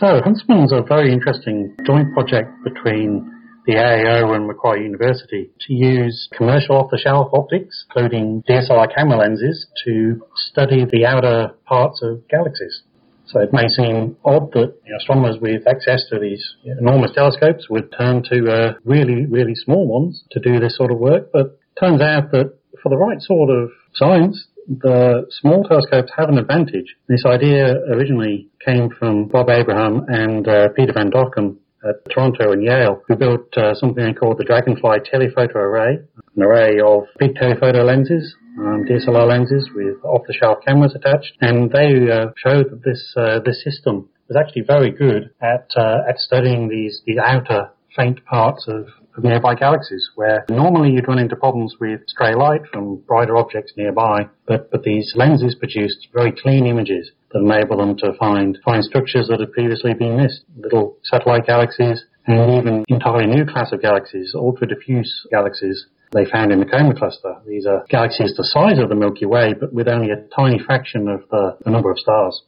So 0.00 0.20
Huntsman's 0.24 0.72
a 0.72 0.82
very 0.82 1.12
interesting 1.12 1.76
joint 1.86 2.12
project 2.14 2.50
between 2.64 3.30
the 3.64 3.74
AAO 3.74 4.34
and 4.34 4.48
Macquarie 4.48 4.82
University 4.82 5.50
to 5.60 5.72
use 5.72 6.28
commercial 6.36 6.74
off-the-shelf 6.76 7.28
optics, 7.32 7.84
including 7.88 8.42
DSLR 8.42 8.92
camera 8.92 9.18
lenses, 9.18 9.68
to 9.84 10.20
study 10.34 10.84
the 10.84 11.06
outer 11.06 11.54
parts 11.64 12.02
of 12.02 12.26
galaxies. 12.26 12.82
So 13.26 13.38
it 13.38 13.52
may 13.52 13.68
seem 13.68 14.16
odd 14.24 14.50
that 14.52 14.74
you 14.84 14.90
know, 14.90 14.96
astronomers 14.98 15.36
with 15.40 15.62
access 15.68 16.02
to 16.10 16.18
these 16.18 16.44
enormous 16.64 17.12
telescopes 17.14 17.70
would 17.70 17.94
turn 17.96 18.24
to 18.30 18.50
uh, 18.50 18.72
really, 18.84 19.26
really 19.26 19.54
small 19.54 19.86
ones 19.86 20.24
to 20.32 20.40
do 20.40 20.58
this 20.58 20.76
sort 20.76 20.90
of 20.90 20.98
work, 20.98 21.30
but 21.32 21.56
turns 21.80 22.02
out 22.02 22.32
that 22.32 22.52
for 22.82 22.88
the 22.88 22.96
right 22.96 23.22
sort 23.22 23.48
of 23.48 23.70
science, 23.94 24.48
the 24.68 25.26
small 25.40 25.64
telescopes 25.64 26.12
have 26.16 26.28
an 26.28 26.38
advantage. 26.38 26.96
This 27.08 27.24
idea 27.26 27.74
originally 27.92 28.48
came 28.64 28.90
from 28.98 29.28
Bob 29.28 29.50
Abraham 29.50 30.04
and 30.08 30.46
uh, 30.48 30.68
Peter 30.76 30.92
Van 30.92 31.10
Dokkum 31.10 31.56
at 31.84 32.10
Toronto 32.10 32.52
and 32.52 32.62
Yale, 32.62 33.02
who 33.06 33.16
built 33.16 33.56
uh, 33.56 33.74
something 33.74 34.04
they 34.04 34.12
called 34.12 34.38
the 34.38 34.44
Dragonfly 34.44 35.00
Telephoto 35.04 35.58
Array, 35.58 35.98
an 36.36 36.42
array 36.42 36.80
of 36.80 37.04
big 37.18 37.34
telephoto 37.34 37.84
lenses, 37.84 38.34
um, 38.58 38.84
DSLR 38.88 39.28
lenses 39.28 39.68
with 39.74 40.02
off-the-shelf 40.04 40.58
cameras 40.66 40.94
attached, 40.94 41.32
and 41.40 41.70
they 41.70 42.10
uh, 42.10 42.26
showed 42.36 42.70
that 42.70 42.82
this 42.84 43.12
uh, 43.16 43.40
this 43.44 43.62
system 43.64 44.08
was 44.28 44.36
actually 44.38 44.62
very 44.62 44.90
good 44.90 45.30
at 45.42 45.68
uh, 45.76 46.08
at 46.08 46.18
studying 46.18 46.68
these 46.68 47.02
these 47.04 47.18
outer 47.18 47.70
faint 47.96 48.24
parts 48.24 48.66
of 48.68 48.86
nearby 49.22 49.54
galaxies, 49.54 50.10
where 50.14 50.44
normally 50.48 50.90
you'd 50.90 51.08
run 51.08 51.18
into 51.18 51.36
problems 51.36 51.74
with 51.80 52.00
stray 52.08 52.34
light 52.34 52.62
from 52.72 52.96
brighter 53.06 53.36
objects 53.36 53.72
nearby, 53.76 54.28
but 54.46 54.70
but 54.70 54.82
these 54.82 55.12
lenses 55.14 55.54
produced 55.54 56.08
very 56.12 56.32
clean 56.32 56.66
images 56.66 57.10
that 57.32 57.40
enable 57.40 57.78
them 57.78 57.96
to 57.98 58.12
find 58.18 58.58
find 58.64 58.82
structures 58.84 59.28
that 59.28 59.40
had 59.40 59.52
previously 59.52 59.94
been 59.94 60.16
missed, 60.16 60.44
little 60.56 60.96
satellite 61.04 61.46
galaxies, 61.46 62.04
and 62.26 62.52
even 62.54 62.84
entirely 62.88 63.26
new 63.26 63.44
class 63.44 63.72
of 63.72 63.82
galaxies, 63.82 64.32
ultra 64.34 64.66
diffuse 64.66 65.26
galaxies 65.30 65.86
they 66.12 66.24
found 66.24 66.52
in 66.52 66.60
the 66.60 66.66
Coma 66.66 66.94
Cluster. 66.94 67.34
These 67.46 67.66
are 67.66 67.84
galaxies 67.88 68.34
the 68.36 68.44
size 68.44 68.78
of 68.78 68.88
the 68.88 68.94
Milky 68.94 69.26
Way, 69.26 69.54
but 69.58 69.72
with 69.72 69.88
only 69.88 70.10
a 70.10 70.22
tiny 70.34 70.58
fraction 70.64 71.08
of 71.08 71.28
the, 71.30 71.56
the 71.64 71.70
number 71.70 71.90
of 71.90 71.98
stars. 71.98 72.42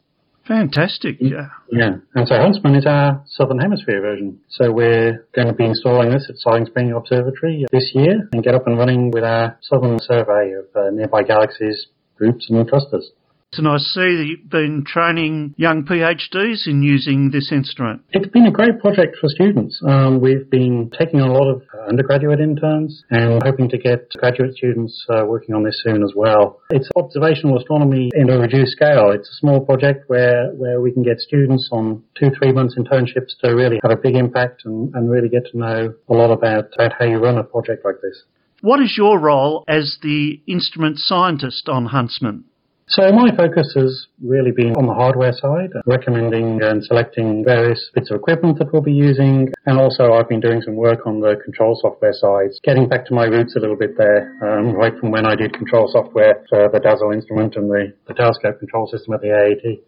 Fantastic. 0.47 1.17
Yeah. 1.21 1.49
Yeah, 1.71 1.97
and 2.15 2.29
so 2.29 2.37
Huntsman 2.37 2.77
is 2.77 2.87
our 2.87 3.23
Southern 3.27 3.59
Hemisphere 3.59 4.01
version. 4.01 4.41
So 4.49 4.71
we're 4.71 5.27
going 5.35 5.49
to 5.49 5.55
be 5.55 5.65
installing 5.65 6.11
this 6.11 6.27
at 6.29 6.37
Siding 6.37 6.67
Spring 6.67 6.93
Observatory 6.93 7.67
this 7.73 7.91
year 7.95 8.29
and 8.33 8.43
get 8.45 8.55
up 8.55 8.67
and 8.67 8.79
running 8.79 9.11
with 9.11 9.25
our 9.25 9.59
Southern 9.63 9.99
survey 9.99 10.53
of 10.53 10.67
uh, 10.77 10.91
nearby 10.93 11.23
galaxies, 11.23 11.87
groups 12.17 12.49
and 12.49 12.69
clusters. 12.69 13.11
And 13.59 13.69
I 13.69 13.79
see 13.79 14.17
that 14.17 14.25
you've 14.27 14.51
been 14.51 14.85
training 14.87 15.55
young 15.57 15.85
PhDs 15.85 16.67
in 16.67 16.83
using 16.83 17.31
this 17.31 17.51
instrument. 17.53 18.03
It's 18.11 18.29
been 18.29 18.47
a 18.47 18.51
great 18.51 18.81
project 18.81 19.17
for 19.21 19.29
students. 19.29 19.81
Um, 19.87 20.21
we've 20.21 20.49
been 20.51 20.91
taking 20.99 21.21
a 21.21 21.27
lot 21.27 21.49
of 21.51 21.63
uh, 21.75 21.89
undergraduate 21.89 22.41
interns 22.41 23.05
and 23.11 23.43
hoping 23.43 23.69
to 23.71 23.79
get 23.79 24.11
graduate 24.19 24.55
students 24.57 25.05
uh, 25.11 25.25
working 25.27 25.55
on 25.55 25.63
this 25.65 25.81
soon 25.83 26.03
as 26.03 26.13
well. 26.15 26.61
It's 26.71 26.89
observational 26.97 27.59
astronomy 27.59 28.11
in 28.15 28.31
a 28.31 28.39
reduced 28.39 28.73
scale. 28.73 29.11
It's 29.11 29.29
a 29.29 29.37
small 29.37 29.65
project 29.65 30.09
where, 30.09 30.51
where 30.55 30.81
we 30.81 30.93
can 30.93 31.03
get 31.03 31.19
students 31.21 31.69
on 31.73 32.03
two, 32.19 32.31
three 32.39 32.53
months 32.53 32.77
internships 32.77 33.39
to 33.45 33.55
really 33.55 33.81
have 33.83 33.93
a 33.93 33.97
big 33.97 34.17
impact 34.17 34.63
and, 34.65 34.95
and 34.95 35.11
really 35.11 35.29
get 35.29 35.47
to 35.53 35.59
know 35.59 35.95
a 36.09 36.15
lot 36.15 36.31
about, 36.31 36.75
about 36.75 36.93
how 36.99 37.05
you 37.05 37.19
run 37.19 37.39
a 37.39 37.45
project 37.45 37.85
like 37.85 37.97
this. 38.03 38.25
What 38.63 38.81
is 38.81 38.95
your 38.97 39.19
role 39.19 39.65
as 39.69 39.99
the 40.03 40.41
instrument 40.47 40.99
scientist 40.99 41.69
on 41.69 41.87
Huntsman? 41.87 42.45
So 42.89 43.11
my 43.11 43.35
focus 43.35 43.73
has 43.75 44.07
really 44.23 44.53
been 44.53 44.77
on 44.77 44.87
the 44.87 44.95
hardware 44.95 45.33
side, 45.33 45.71
recommending 45.87 46.63
and 46.63 46.85
selecting 46.85 47.45
various 47.45 47.91
bits 47.93 48.13
of 48.13 48.17
equipment 48.17 48.61
that 48.61 48.73
we'll 48.73 48.81
be 48.81 48.93
using, 48.93 49.53
and 49.67 49.77
also 49.77 50.13
I've 50.13 50.29
been 50.29 50.39
doing 50.39 50.63
some 50.63 50.77
work 50.77 51.05
on 51.05 51.19
the 51.19 51.35
control 51.43 51.77
software 51.83 52.13
side, 52.13 52.51
getting 52.63 52.89
back 52.89 53.05
to 53.07 53.15
my 53.15 53.25
roots 53.25 53.57
a 53.57 53.59
little 53.59 53.75
bit 53.75 53.99
there, 53.99 54.31
um, 54.41 54.73
right 54.73 54.97
from 55.01 55.11
when 55.11 55.27
I 55.27 55.35
did 55.35 55.53
control 55.53 55.89
software 55.91 56.45
for 56.49 56.69
the 56.73 56.79
DAZLE 56.79 57.13
instrument 57.13 57.57
and 57.57 57.69
the, 57.69 57.93
the 58.07 58.15
telescope 58.15 58.61
control 58.61 58.87
system 58.87 59.15
at 59.15 59.21
the 59.21 59.33
AAT. 59.35 59.81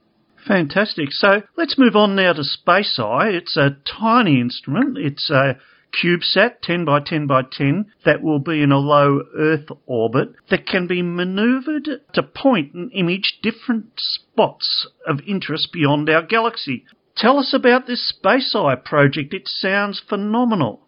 Fantastic. 0.49 1.13
So 1.13 1.43
let's 1.57 1.79
move 1.79 1.95
on 1.95 2.17
now 2.17 2.33
to 2.33 2.43
Space 2.43 2.99
Eye. 2.99 3.29
It's 3.29 3.57
a 3.57 3.77
tiny 3.85 4.41
instrument. 4.41 4.99
It's 4.99 5.31
a 5.31 5.57
CubeSat 5.93 6.61
10 6.63 6.85
by 6.85 7.01
10 7.01 7.27
by 7.27 7.43
10 7.43 7.87
that 8.05 8.23
will 8.23 8.39
be 8.39 8.63
in 8.63 8.73
a 8.73 8.79
low 8.79 9.23
Earth 9.37 9.69
orbit 9.87 10.31
that 10.51 10.67
can 10.67 10.87
be 10.87 11.03
maneuvered 11.03 11.89
to 12.13 12.23
point 12.23 12.75
and 12.75 12.93
image 12.93 13.39
different 13.43 13.87
spots 13.97 14.87
of 15.07 15.21
interest 15.27 15.73
beyond 15.73 16.09
our 16.09 16.23
galaxy. 16.23 16.85
Tell 17.17 17.39
us 17.39 17.53
about 17.53 17.87
this 17.87 18.09
Space 18.09 18.55
Eye 18.55 18.77
project. 18.77 19.35
It 19.35 19.49
sounds 19.49 20.01
phenomenal. 20.09 20.81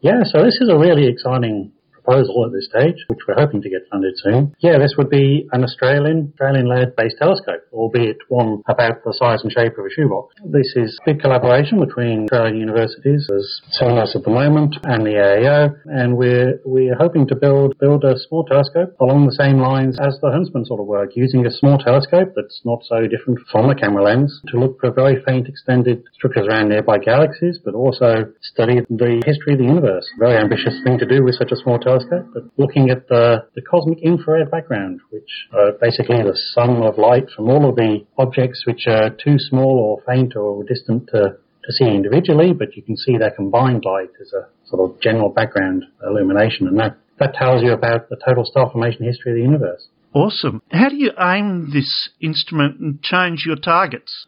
Yeah, 0.00 0.22
so 0.24 0.44
this 0.44 0.58
is 0.60 0.68
a 0.68 0.78
really 0.78 1.06
exciting 1.06 1.72
proposal 2.04 2.44
at 2.46 2.52
this 2.52 2.68
stage, 2.68 3.00
which 3.08 3.20
we're 3.26 3.34
hoping 3.34 3.62
to 3.62 3.70
get 3.70 3.88
funded 3.90 4.14
soon. 4.16 4.54
Yeah, 4.60 4.78
this 4.78 4.94
would 4.98 5.10
be 5.10 5.48
an 5.52 5.64
Australian, 5.64 6.32
Australian-led 6.34 6.96
based 6.96 7.16
telescope, 7.18 7.64
albeit 7.72 8.18
one 8.28 8.62
about 8.68 9.02
the 9.04 9.12
size 9.16 9.40
and 9.42 9.50
shape 9.50 9.78
of 9.78 9.86
a 9.86 9.90
shoebox. 9.90 10.34
This 10.44 10.76
is 10.76 10.98
a 11.00 11.12
big 11.12 11.20
collaboration 11.20 11.80
between 11.80 12.24
Australian 12.24 12.58
universities, 12.58 13.28
as 13.32 13.44
CERNUS 13.80 14.16
at 14.16 14.24
the 14.24 14.30
moment, 14.30 14.76
and 14.84 15.06
the 15.06 15.16
AAO, 15.16 15.74
and 15.86 16.16
we're, 16.16 16.60
we're 16.64 16.96
hoping 16.96 17.26
to 17.28 17.36
build, 17.36 17.76
build 17.78 18.04
a 18.04 18.18
small 18.28 18.44
telescope 18.44 18.94
along 19.00 19.26
the 19.26 19.36
same 19.40 19.58
lines 19.58 19.98
as 20.00 20.18
the 20.20 20.30
Huntsman 20.30 20.64
sort 20.64 20.80
of 20.80 20.86
work, 20.86 21.16
using 21.16 21.46
a 21.46 21.50
small 21.50 21.78
telescope 21.78 22.32
that's 22.36 22.60
not 22.64 22.84
so 22.84 23.06
different 23.08 23.40
from 23.50 23.70
a 23.70 23.74
camera 23.74 24.04
lens 24.04 24.40
to 24.48 24.58
look 24.58 24.78
for 24.80 24.92
very 24.92 25.22
faint 25.24 25.48
extended 25.48 26.04
structures 26.12 26.46
around 26.48 26.68
nearby 26.68 26.98
galaxies, 26.98 27.58
but 27.64 27.74
also 27.74 28.28
study 28.42 28.80
the 28.90 29.22
history 29.24 29.54
of 29.54 29.58
the 29.58 29.64
universe. 29.64 30.04
Very 30.18 30.36
ambitious 30.36 30.76
thing 30.84 30.98
to 30.98 31.06
do 31.06 31.24
with 31.24 31.34
such 31.36 31.52
a 31.52 31.56
small 31.56 31.78
telescope 31.78 31.93
telescope, 31.98 32.30
but 32.32 32.44
looking 32.56 32.90
at 32.90 33.08
the, 33.08 33.46
the 33.54 33.62
cosmic 33.62 33.98
infrared 34.02 34.50
background, 34.50 35.00
which 35.10 35.48
are 35.52 35.72
basically 35.80 36.22
the 36.22 36.38
sum 36.54 36.82
of 36.82 36.98
light 36.98 37.26
from 37.34 37.48
all 37.48 37.68
of 37.68 37.76
the 37.76 38.04
objects 38.18 38.64
which 38.66 38.86
are 38.86 39.10
too 39.10 39.36
small 39.38 39.78
or 39.78 40.02
faint 40.14 40.36
or 40.36 40.64
distant 40.64 41.08
to, 41.08 41.36
to 41.64 41.72
see 41.72 41.86
individually, 41.86 42.52
but 42.52 42.76
you 42.76 42.82
can 42.82 42.96
see 42.96 43.16
their 43.16 43.30
combined 43.30 43.84
light 43.84 44.10
as 44.20 44.32
a 44.32 44.48
sort 44.68 44.90
of 44.90 45.00
general 45.00 45.28
background 45.28 45.84
illumination, 46.06 46.66
and 46.66 46.78
that, 46.78 46.96
that 47.18 47.34
tells 47.34 47.62
you 47.62 47.72
about 47.72 48.08
the 48.08 48.16
total 48.26 48.44
star 48.44 48.70
formation 48.70 49.04
history 49.04 49.32
of 49.32 49.36
the 49.36 49.42
universe. 49.42 49.88
Awesome. 50.12 50.62
How 50.70 50.88
do 50.88 50.96
you 50.96 51.10
aim 51.18 51.70
this 51.72 52.10
instrument 52.20 52.78
and 52.78 53.02
change 53.02 53.44
your 53.46 53.56
targets? 53.56 54.26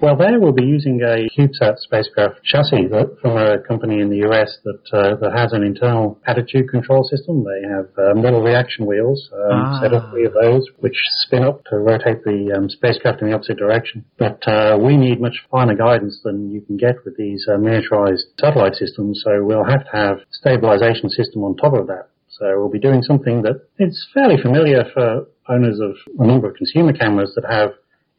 Well, 0.00 0.16
there 0.16 0.38
we'll 0.40 0.52
be 0.52 0.64
using 0.64 1.00
a 1.02 1.28
CubeSat 1.38 1.78
spacecraft 1.78 2.42
chassis 2.44 2.88
that, 2.88 3.16
from 3.22 3.36
a 3.38 3.58
company 3.60 4.00
in 4.00 4.10
the 4.10 4.26
US 4.28 4.58
that 4.64 4.82
uh, 4.92 5.14
that 5.16 5.32
has 5.32 5.52
an 5.52 5.62
internal 5.62 6.18
attitude 6.26 6.68
control 6.68 7.04
system. 7.04 7.44
They 7.44 7.62
have 7.68 7.88
uh, 7.96 8.14
metal 8.20 8.42
reaction 8.42 8.86
wheels, 8.86 9.30
um, 9.32 9.40
Ah. 9.52 9.80
set 9.80 9.92
of 9.94 10.10
three 10.10 10.26
of 10.26 10.34
those, 10.34 10.66
which 10.80 10.98
spin 11.24 11.44
up 11.44 11.64
to 11.70 11.78
rotate 11.78 12.24
the 12.24 12.52
um, 12.56 12.68
spacecraft 12.68 13.22
in 13.22 13.28
the 13.30 13.34
opposite 13.34 13.56
direction. 13.56 14.04
But 14.18 14.46
uh, 14.48 14.76
we 14.80 14.96
need 14.96 15.20
much 15.20 15.36
finer 15.50 15.74
guidance 15.76 16.20
than 16.24 16.50
you 16.50 16.60
can 16.60 16.76
get 16.76 16.96
with 17.04 17.16
these 17.16 17.46
uh, 17.48 17.56
miniaturized 17.56 18.24
satellite 18.38 18.74
systems, 18.74 19.22
so 19.24 19.42
we'll 19.44 19.64
have 19.64 19.84
to 19.84 19.92
have 19.96 20.16
stabilization 20.32 21.08
system 21.10 21.44
on 21.44 21.56
top 21.56 21.72
of 21.72 21.86
that. 21.86 22.08
So 22.28 22.44
we'll 22.58 22.68
be 22.68 22.80
doing 22.80 23.02
something 23.02 23.42
that 23.42 23.62
is 23.78 23.94
fairly 24.12 24.42
familiar 24.42 24.84
for 24.92 25.28
owners 25.48 25.78
of 25.78 25.94
a 26.18 26.26
number 26.26 26.48
of 26.48 26.56
consumer 26.56 26.92
cameras 26.92 27.32
that 27.36 27.44
have 27.48 27.70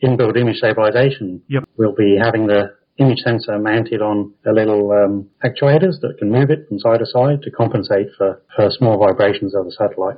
inbuilt 0.04 0.38
image 0.38 0.58
stabilization. 0.58 1.42
Yep. 1.48 1.64
We'll 1.78 1.96
be 1.96 2.18
having 2.22 2.48
the 2.48 2.76
image 2.98 3.20
sensor 3.20 3.60
mounted 3.60 4.02
on 4.02 4.34
a 4.46 4.52
little 4.52 4.92
um, 4.92 5.30
actuators 5.44 6.00
that 6.02 6.16
can 6.20 6.32
move 6.32 6.50
it 6.50 6.68
from 6.68 6.80
side 6.80 7.00
to 7.00 7.06
side 7.06 7.42
to 7.42 7.52
compensate 7.52 8.08
for, 8.18 8.42
for 8.56 8.70
small 8.72 8.98
vibrations 8.98 9.54
of 9.56 9.66
the 9.66 9.72
satellite. 9.72 10.18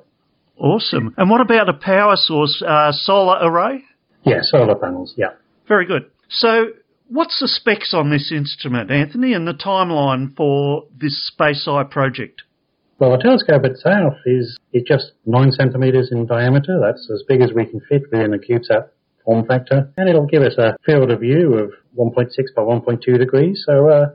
Awesome. 0.57 1.13
And 1.17 1.29
what 1.29 1.41
about 1.41 1.69
a 1.69 1.73
power 1.73 2.15
source, 2.15 2.63
uh, 2.65 2.91
solar 2.91 3.37
array? 3.41 3.83
Yeah, 4.23 4.39
solar 4.41 4.75
panels, 4.75 5.13
yeah. 5.17 5.33
Very 5.67 5.85
good. 5.85 6.09
So, 6.29 6.67
what's 7.07 7.39
the 7.39 7.47
specs 7.47 7.93
on 7.93 8.09
this 8.09 8.31
instrument, 8.31 8.91
Anthony, 8.91 9.33
and 9.33 9.47
the 9.47 9.53
timeline 9.53 10.35
for 10.35 10.85
this 10.95 11.27
Space 11.27 11.67
Eye 11.67 11.83
project? 11.83 12.43
Well, 12.99 13.11
the 13.11 13.17
telescope 13.17 13.63
itself 13.65 14.13
is, 14.25 14.57
is 14.73 14.83
just 14.87 15.11
9 15.27 15.51
centimeters 15.51 16.11
in 16.11 16.25
diameter. 16.25 16.79
That's 16.81 17.07
as 17.13 17.23
big 17.27 17.41
as 17.41 17.51
we 17.53 17.65
can 17.65 17.79
fit 17.87 18.03
within 18.11 18.33
a 18.33 18.37
CubeSat 18.37 18.89
form 19.27 19.45
factor. 19.45 19.91
And 19.97 20.09
it'll 20.09 20.25
give 20.25 20.41
us 20.41 20.57
a 20.57 20.77
field 20.85 21.11
of 21.11 21.19
view 21.19 21.53
of 21.55 21.71
1.6 21.97 22.31
by 22.55 22.61
1.2 22.61 23.19
degrees. 23.19 23.63
So, 23.67 23.89
uh, 23.89 24.05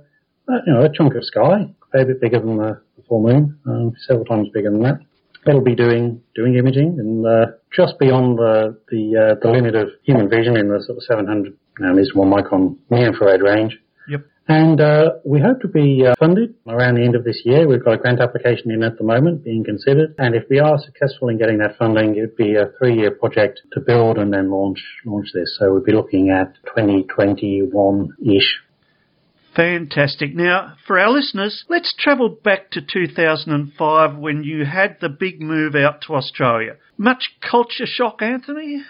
uh, 0.48 0.58
you 0.66 0.72
know, 0.72 0.82
a 0.82 0.92
chunk 0.92 1.14
of 1.14 1.24
sky, 1.24 1.68
a 1.94 2.04
bit 2.04 2.20
bigger 2.20 2.40
than 2.40 2.56
the, 2.56 2.80
full 3.08 3.20
moon, 3.20 3.58
um, 3.66 3.92
several 4.06 4.24
times 4.24 4.48
bigger 4.54 4.70
than 4.70 4.80
that. 4.82 5.00
It'll 5.44 5.60
be 5.60 5.74
doing 5.74 6.22
doing 6.36 6.54
imaging 6.54 7.00
and 7.00 7.26
uh, 7.26 7.46
just 7.74 7.98
beyond 7.98 8.38
the 8.38 8.78
the, 8.90 9.02
uh, 9.16 9.34
the 9.42 9.50
limit 9.50 9.74
of 9.74 9.88
human 10.04 10.30
vision 10.30 10.56
in 10.56 10.68
the 10.68 10.80
sort 10.86 10.98
of 10.98 11.02
700 11.02 11.52
at 11.84 11.96
least 11.96 12.14
one 12.14 12.30
micron 12.30 12.76
near 12.90 13.08
infrared 13.08 13.42
range. 13.42 13.76
And 14.48 14.80
uh, 14.80 15.10
we 15.24 15.40
hope 15.40 15.60
to 15.60 15.68
be 15.68 16.04
uh, 16.04 16.14
funded 16.18 16.54
around 16.66 16.96
the 16.96 17.04
end 17.04 17.14
of 17.14 17.22
this 17.22 17.42
year. 17.44 17.68
We've 17.68 17.84
got 17.84 17.94
a 17.94 17.98
grant 17.98 18.20
application 18.20 18.72
in 18.72 18.82
at 18.82 18.98
the 18.98 19.04
moment 19.04 19.44
being 19.44 19.62
considered, 19.62 20.14
and 20.18 20.34
if 20.34 20.44
we 20.50 20.58
are 20.58 20.78
successful 20.78 21.28
in 21.28 21.38
getting 21.38 21.58
that 21.58 21.78
funding, 21.78 22.16
it 22.16 22.20
would 22.22 22.36
be 22.36 22.56
a 22.56 22.70
three-year 22.78 23.12
project 23.12 23.60
to 23.72 23.80
build 23.80 24.18
and 24.18 24.32
then 24.32 24.50
launch 24.50 24.82
launch 25.06 25.28
this. 25.32 25.56
So 25.58 25.72
we'd 25.72 25.84
be 25.84 25.92
looking 25.92 26.30
at 26.30 26.54
2021-ish. 26.76 28.58
Fantastic. 29.54 30.34
Now, 30.34 30.74
for 30.86 30.98
our 30.98 31.10
listeners, 31.10 31.64
let's 31.68 31.94
travel 31.96 32.30
back 32.30 32.70
to 32.72 32.80
2005 32.80 34.16
when 34.16 34.42
you 34.42 34.64
had 34.64 34.96
the 35.00 35.10
big 35.10 35.40
move 35.40 35.74
out 35.74 36.00
to 36.06 36.14
Australia. 36.14 36.76
Much 36.96 37.34
culture 37.40 37.86
shock, 37.86 38.22
Anthony? 38.22 38.82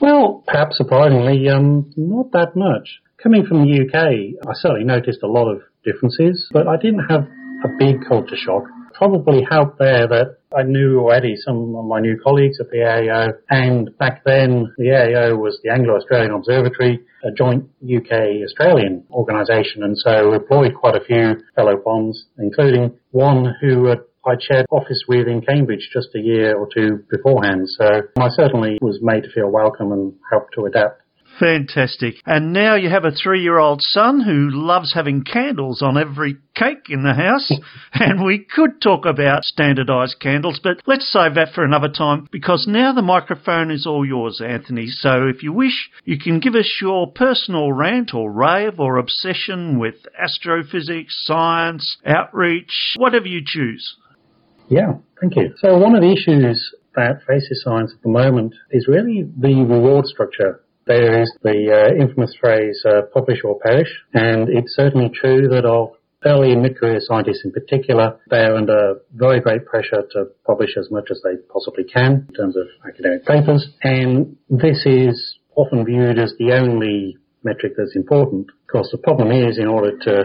Well, 0.00 0.44
perhaps 0.46 0.76
surprisingly, 0.76 1.48
um, 1.48 1.90
not 1.96 2.32
that 2.32 2.54
much. 2.54 3.00
Coming 3.22 3.46
from 3.46 3.62
the 3.62 3.86
UK, 3.86 4.42
I 4.48 4.52
certainly 4.54 4.82
noticed 4.82 5.22
a 5.22 5.28
lot 5.28 5.46
of 5.48 5.62
differences, 5.84 6.48
but 6.52 6.66
I 6.66 6.76
didn't 6.76 7.06
have 7.08 7.22
a 7.62 7.68
big 7.78 8.04
culture 8.08 8.34
shock. 8.34 8.64
Probably 8.94 9.46
helped 9.48 9.78
there 9.78 10.08
that 10.08 10.38
I 10.52 10.64
knew 10.64 10.98
already 10.98 11.36
some 11.36 11.76
of 11.76 11.84
my 11.84 12.00
new 12.00 12.18
colleagues 12.18 12.58
at 12.58 12.70
the 12.70 12.78
AAO, 12.78 13.34
and 13.48 13.96
back 13.96 14.24
then 14.24 14.74
the 14.76 14.90
AAO 14.90 15.38
was 15.38 15.56
the 15.62 15.70
Anglo-Australian 15.70 16.32
Observatory, 16.32 16.98
a 17.22 17.30
joint 17.30 17.70
UK-Australian 17.84 19.04
organisation, 19.12 19.84
and 19.84 19.96
so 19.96 20.32
employed 20.32 20.74
quite 20.74 20.96
a 20.96 21.04
few 21.04 21.36
fellow 21.54 21.76
POMs, 21.76 22.24
including 22.38 22.98
one 23.12 23.54
who 23.60 23.86
had 23.86 24.00
I'd 24.24 24.40
shared 24.40 24.66
office 24.70 25.02
with 25.08 25.26
in 25.26 25.42
Cambridge 25.42 25.90
just 25.92 26.14
a 26.14 26.20
year 26.20 26.56
or 26.56 26.68
two 26.72 27.04
beforehand, 27.10 27.68
so 27.68 28.02
I 28.18 28.28
certainly 28.30 28.78
was 28.80 29.00
made 29.02 29.24
to 29.24 29.30
feel 29.30 29.50
welcome 29.50 29.90
and 29.90 30.14
helped 30.30 30.54
to 30.54 30.66
adapt. 30.66 31.01
Fantastic. 31.42 32.14
And 32.24 32.52
now 32.52 32.76
you 32.76 32.88
have 32.88 33.04
a 33.04 33.10
three 33.10 33.42
year 33.42 33.58
old 33.58 33.82
son 33.82 34.20
who 34.20 34.48
loves 34.52 34.94
having 34.94 35.24
candles 35.24 35.82
on 35.82 35.98
every 35.98 36.36
cake 36.54 36.86
in 36.88 37.02
the 37.02 37.14
house. 37.14 37.50
and 37.94 38.24
we 38.24 38.38
could 38.38 38.80
talk 38.80 39.06
about 39.06 39.42
standardized 39.42 40.20
candles, 40.20 40.60
but 40.62 40.80
let's 40.86 41.10
save 41.12 41.34
that 41.34 41.52
for 41.52 41.64
another 41.64 41.88
time 41.88 42.28
because 42.30 42.66
now 42.68 42.92
the 42.92 43.02
microphone 43.02 43.72
is 43.72 43.88
all 43.88 44.06
yours, 44.06 44.40
Anthony. 44.40 44.86
So 44.86 45.26
if 45.26 45.42
you 45.42 45.52
wish, 45.52 45.90
you 46.04 46.16
can 46.16 46.38
give 46.38 46.54
us 46.54 46.78
your 46.80 47.10
personal 47.10 47.72
rant 47.72 48.14
or 48.14 48.30
rave 48.30 48.78
or 48.78 48.98
obsession 48.98 49.80
with 49.80 49.96
astrophysics, 50.16 51.24
science, 51.26 51.96
outreach, 52.06 52.94
whatever 52.98 53.26
you 53.26 53.42
choose. 53.44 53.96
Yeah, 54.68 54.92
thank 55.20 55.34
you. 55.34 55.54
So 55.58 55.76
one 55.76 55.96
of 55.96 56.02
the 56.02 56.12
issues 56.12 56.72
that 56.94 57.24
faces 57.26 57.64
science 57.64 57.92
at 57.96 58.02
the 58.02 58.10
moment 58.10 58.54
is 58.70 58.86
really 58.86 59.28
the 59.36 59.64
reward 59.64 60.06
structure. 60.06 60.60
There 60.86 61.22
is 61.22 61.32
the 61.42 61.70
uh, 61.70 62.02
infamous 62.02 62.34
phrase, 62.40 62.82
uh, 62.84 63.02
publish 63.12 63.38
or 63.44 63.58
perish, 63.60 63.88
and 64.14 64.48
it's 64.48 64.74
certainly 64.74 65.10
true 65.14 65.48
that 65.48 65.64
of 65.64 65.90
early 66.24 66.52
and 66.52 66.62
mid-career 66.62 67.00
scientists 67.00 67.42
in 67.44 67.52
particular, 67.52 68.18
they're 68.30 68.54
under 68.56 68.96
very 69.14 69.40
great 69.40 69.66
pressure 69.66 70.02
to 70.12 70.26
publish 70.46 70.70
as 70.78 70.90
much 70.90 71.08
as 71.10 71.20
they 71.24 71.36
possibly 71.52 71.84
can 71.84 72.26
in 72.28 72.34
terms 72.34 72.56
of 72.56 72.66
academic 72.88 73.24
papers, 73.26 73.68
and 73.82 74.36
this 74.48 74.84
is 74.86 75.38
often 75.56 75.84
viewed 75.84 76.18
as 76.18 76.32
the 76.38 76.52
only 76.52 77.16
metric 77.44 77.74
that's 77.76 77.96
important. 77.96 78.48
Of 78.48 78.72
course, 78.72 78.88
the 78.92 78.98
problem 78.98 79.30
is 79.32 79.58
in 79.58 79.66
order 79.66 79.96
to 79.98 80.24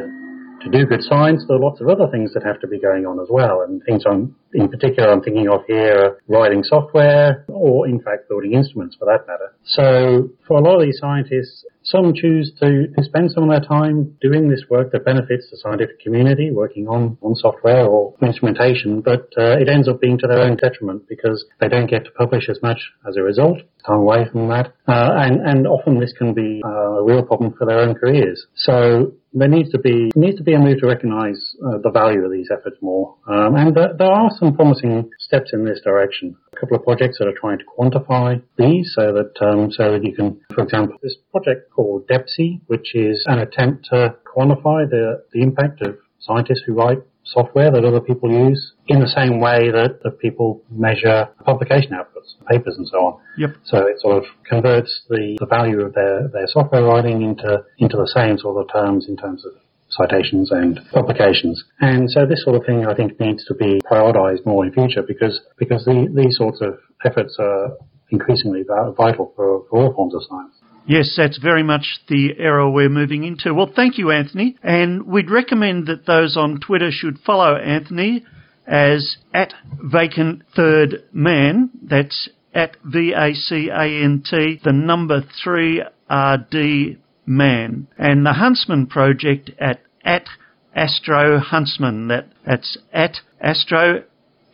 to 0.72 0.78
do 0.78 0.86
good 0.86 1.04
science, 1.04 1.44
there 1.48 1.58
are 1.58 1.60
lots 1.60 1.82
of 1.82 1.88
other 1.88 2.08
things 2.12 2.34
that 2.34 2.44
have 2.44 2.60
to 2.62 2.68
be 2.68 2.80
going 2.80 3.06
on 3.06 3.20
as 3.20 3.28
well. 3.30 3.62
And 3.62 3.82
things 3.86 4.04
I'm, 4.06 4.36
in 4.54 4.70
particular, 4.70 5.10
I'm 5.10 5.22
thinking 5.22 5.48
of 5.48 5.62
here 5.68 6.20
writing 6.28 6.64
software 6.64 7.46
or, 7.48 7.88
in 7.88 8.00
fact, 8.02 8.30
building 8.30 8.54
instruments 8.54 8.96
for 8.98 9.06
that 9.06 9.28
matter. 9.28 9.54
So 9.64 10.30
for 10.48 10.58
a 10.58 10.62
lot 10.62 10.76
of 10.76 10.82
these 10.82 11.00
scientists, 11.00 11.66
some 11.84 12.14
choose 12.14 12.52
to, 12.60 12.88
spend 13.04 13.32
some 13.32 13.44
of 13.44 13.50
their 13.50 13.62
time 13.62 14.18
doing 14.20 14.50
this 14.50 14.64
work 14.70 14.92
that 14.92 15.06
benefits 15.06 15.50
the 15.50 15.58
scientific 15.58 16.02
community, 16.02 16.52
working 16.52 16.88
on, 16.88 17.18
on 17.22 17.34
software 17.36 17.86
or 17.86 18.14
instrumentation, 18.22 19.00
but 19.00 19.30
uh, 19.38 19.56
it 19.58 19.70
ends 19.70 19.88
up 19.88 20.02
being 20.02 20.18
to 20.18 20.28
their 20.28 20.40
own 20.40 20.58
detriment 20.58 21.08
because 21.08 21.46
they 21.62 21.70
don't 21.70 21.90
get 21.90 22.04
to 22.04 22.12
publish 22.12 22.50
as 22.50 22.60
much 22.62 22.80
as 23.08 23.16
a 23.16 23.22
result, 23.22 23.60
time 23.86 24.00
away 24.00 24.26
from 24.30 24.50
that, 24.50 24.74
uh, 24.88 25.12
and, 25.16 25.40
and 25.48 25.66
often 25.66 26.00
this 26.00 26.12
can 26.18 26.34
be 26.34 26.62
uh, 26.66 27.00
a 27.00 27.04
real 27.04 27.24
problem 27.24 27.54
for 27.58 27.66
their 27.66 27.80
own 27.80 27.96
careers. 27.96 28.46
So 28.56 29.14
there 29.40 29.48
needs 29.48 29.70
to 29.72 29.80
be 29.80 30.12
needs 30.16 30.38
to 30.38 30.44
be 30.44 30.54
a 30.54 30.60
move 30.60 30.80
to 30.80 30.88
recognise 30.88 31.56
uh, 31.66 31.78
the 31.84 31.92
value 31.92 32.24
of 32.26 32.32
these 32.32 32.50
efforts 32.52 32.78
more, 32.82 33.16
um, 33.28 33.56
and 33.56 33.76
th- 33.76 33.98
there 33.98 34.12
are 34.12 34.30
some 34.40 34.56
promising 34.56 35.10
steps 35.20 35.52
in 35.54 35.66
this 35.66 35.82
direction. 35.82 36.36
A 36.54 36.60
couple 36.60 36.78
of 36.78 36.84
projects 36.84 37.18
that 37.20 37.28
are 37.28 37.38
trying 37.40 37.60
to 37.60 37.66
quantify 37.66 38.42
these, 38.58 38.94
so 38.96 39.14
that 39.14 39.34
um, 39.46 39.72
so 39.72 39.92
that 39.92 40.04
you 40.04 40.14
can, 40.14 40.40
for 40.54 40.64
example, 40.64 40.98
this 41.02 41.16
project 41.32 41.72
called 41.72 42.08
Depsy, 42.08 42.62
which 42.68 42.96
is 42.96 43.24
an 43.28 43.40
attempt 43.40 43.86
to 43.92 44.16
quantify 44.26 44.90
the 44.90 45.24
the 45.34 45.42
impact 45.42 45.82
of 45.82 45.98
scientists 46.20 46.64
who 46.66 46.74
write 46.74 47.00
software 47.34 47.72
that 47.72 47.84
other 47.84 48.00
people 48.00 48.32
use 48.32 48.74
in 48.88 49.00
the 49.00 49.08
same 49.08 49.40
way 49.40 49.70
that, 49.72 50.00
that 50.04 50.20
people 50.20 50.62
measure 50.72 51.28
publication 51.44 51.92
outputs, 51.92 52.36
papers 52.50 52.76
and 52.78 52.88
so 52.88 52.98
on. 52.98 53.20
Yep. 53.38 53.56
So 53.64 53.78
it 53.88 54.00
sort 54.00 54.18
of 54.18 54.24
converts 54.48 55.04
the, 55.10 55.38
the 55.40 55.46
value 55.46 55.82
of 55.82 55.94
their, 55.94 56.28
their 56.30 56.48
software 56.48 56.84
writing 56.84 57.22
into, 57.22 57.64
into 57.80 57.98
the 57.98 58.08
same 58.08 58.38
sort 58.38 58.62
of 58.62 58.72
terms 58.72 59.08
in 59.10 59.18
terms 59.18 59.46
of 59.46 59.54
citations 59.90 60.52
and 60.52 60.80
publications. 60.92 61.64
And 61.80 62.10
so 62.10 62.26
this 62.26 62.44
sort 62.44 62.56
of 62.56 62.66
thing 62.66 62.86
I 62.86 62.94
think 62.94 63.20
needs 63.20 63.46
to 63.46 63.56
be 63.56 63.80
prioritized 63.90 64.46
more 64.46 64.66
in 64.66 64.74
future 64.74 65.04
because, 65.06 65.40
because 65.58 65.86
the, 65.86 66.08
these 66.14 66.36
sorts 66.38 66.62
of 66.62 66.80
efforts 67.06 67.36
are 67.40 67.78
increasingly 68.10 68.64
vital 68.64 69.34
for, 69.36 69.66
for 69.70 69.80
all 69.80 69.94
forms 69.94 70.16
of 70.16 70.22
science. 70.30 70.56
Yes, 70.88 71.14
that's 71.18 71.38
very 71.38 71.64
much 71.64 72.00
the 72.08 72.40
era 72.40 72.70
we're 72.70 72.88
moving 72.88 73.26
into. 73.26 73.54
Well, 73.54 73.70
thank 73.76 73.98
you, 73.98 74.10
Anthony. 74.10 74.56
And 74.64 75.06
we'd 75.06 75.30
recommend 75.30 75.88
that 75.88 76.06
those 76.06 76.38
on 76.38 76.62
Twitter 76.62 76.92
should 76.92 77.20
follow 77.20 77.58
Anthony 77.58 78.24
as 78.66 79.18
at 79.34 79.54
vacant 79.84 80.44
third 80.56 81.04
man. 81.12 81.72
That's 81.84 82.30
at 82.54 82.78
V 82.86 83.14
A 83.14 83.34
C 83.34 83.70
A 83.70 83.84
N 83.84 84.24
T, 84.28 84.62
the 84.64 84.72
number 84.72 85.24
three 85.44 85.84
R 86.10 86.38
D 86.38 86.98
man. 87.26 87.88
And 87.98 88.26
the 88.26 88.34
Huntsman 88.34 88.88
Project 88.88 89.52
at 89.60 89.82
at 90.06 90.28
Astro 90.74 91.40
Huntsman. 91.40 92.08
That, 92.08 92.30
that's 92.46 92.78
at 92.94 93.18
Astro, 93.42 94.04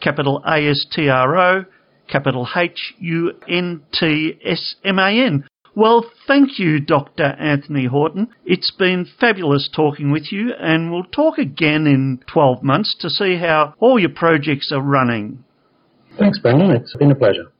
capital 0.02 0.42
A 0.48 0.68
S 0.68 0.86
T 0.92 1.10
R 1.10 1.38
O, 1.38 1.66
capital 2.12 2.48
H 2.56 2.96
U 2.98 3.34
N 3.48 3.84
T 3.94 4.40
S 4.44 4.76
M 4.84 4.98
A 4.98 5.12
N. 5.12 5.46
Well, 5.76 6.06
thank 6.28 6.60
you, 6.60 6.80
Dr. 6.80 7.24
Anthony 7.24 7.86
Horton. 7.86 8.28
It's 8.46 8.70
been 8.70 9.08
fabulous 9.20 9.70
talking 9.74 10.12
with 10.12 10.32
you, 10.32 10.54
and 10.60 10.92
we'll 10.92 11.06
talk 11.06 11.40
again 11.40 11.88
in 11.88 12.20
12 12.28 12.62
months 12.62 12.96
to 13.00 13.10
see 13.10 13.38
how 13.38 13.74
all 13.80 13.98
your 14.00 14.10
projects 14.10 14.72
are 14.72 14.82
running. 14.82 15.44
Thanks, 16.20 16.38
Brendan. 16.38 16.72
It's 16.72 16.96
been 16.96 17.10
a 17.10 17.16
pleasure. 17.16 17.52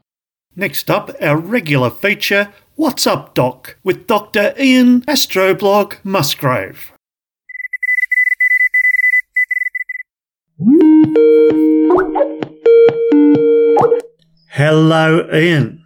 Next 0.56 0.92
up, 0.92 1.10
our 1.20 1.38
regular 1.38 1.90
feature, 1.90 2.54
What's 2.76 3.08
Up, 3.08 3.34
Doc, 3.34 3.78
with 3.84 4.06
Dr. 4.06 4.54
Ian 4.60 5.02
Astroblog 5.02 5.96
Musgrave. 6.04 6.92
Hello, 14.52 15.28
Ian. 15.34 15.83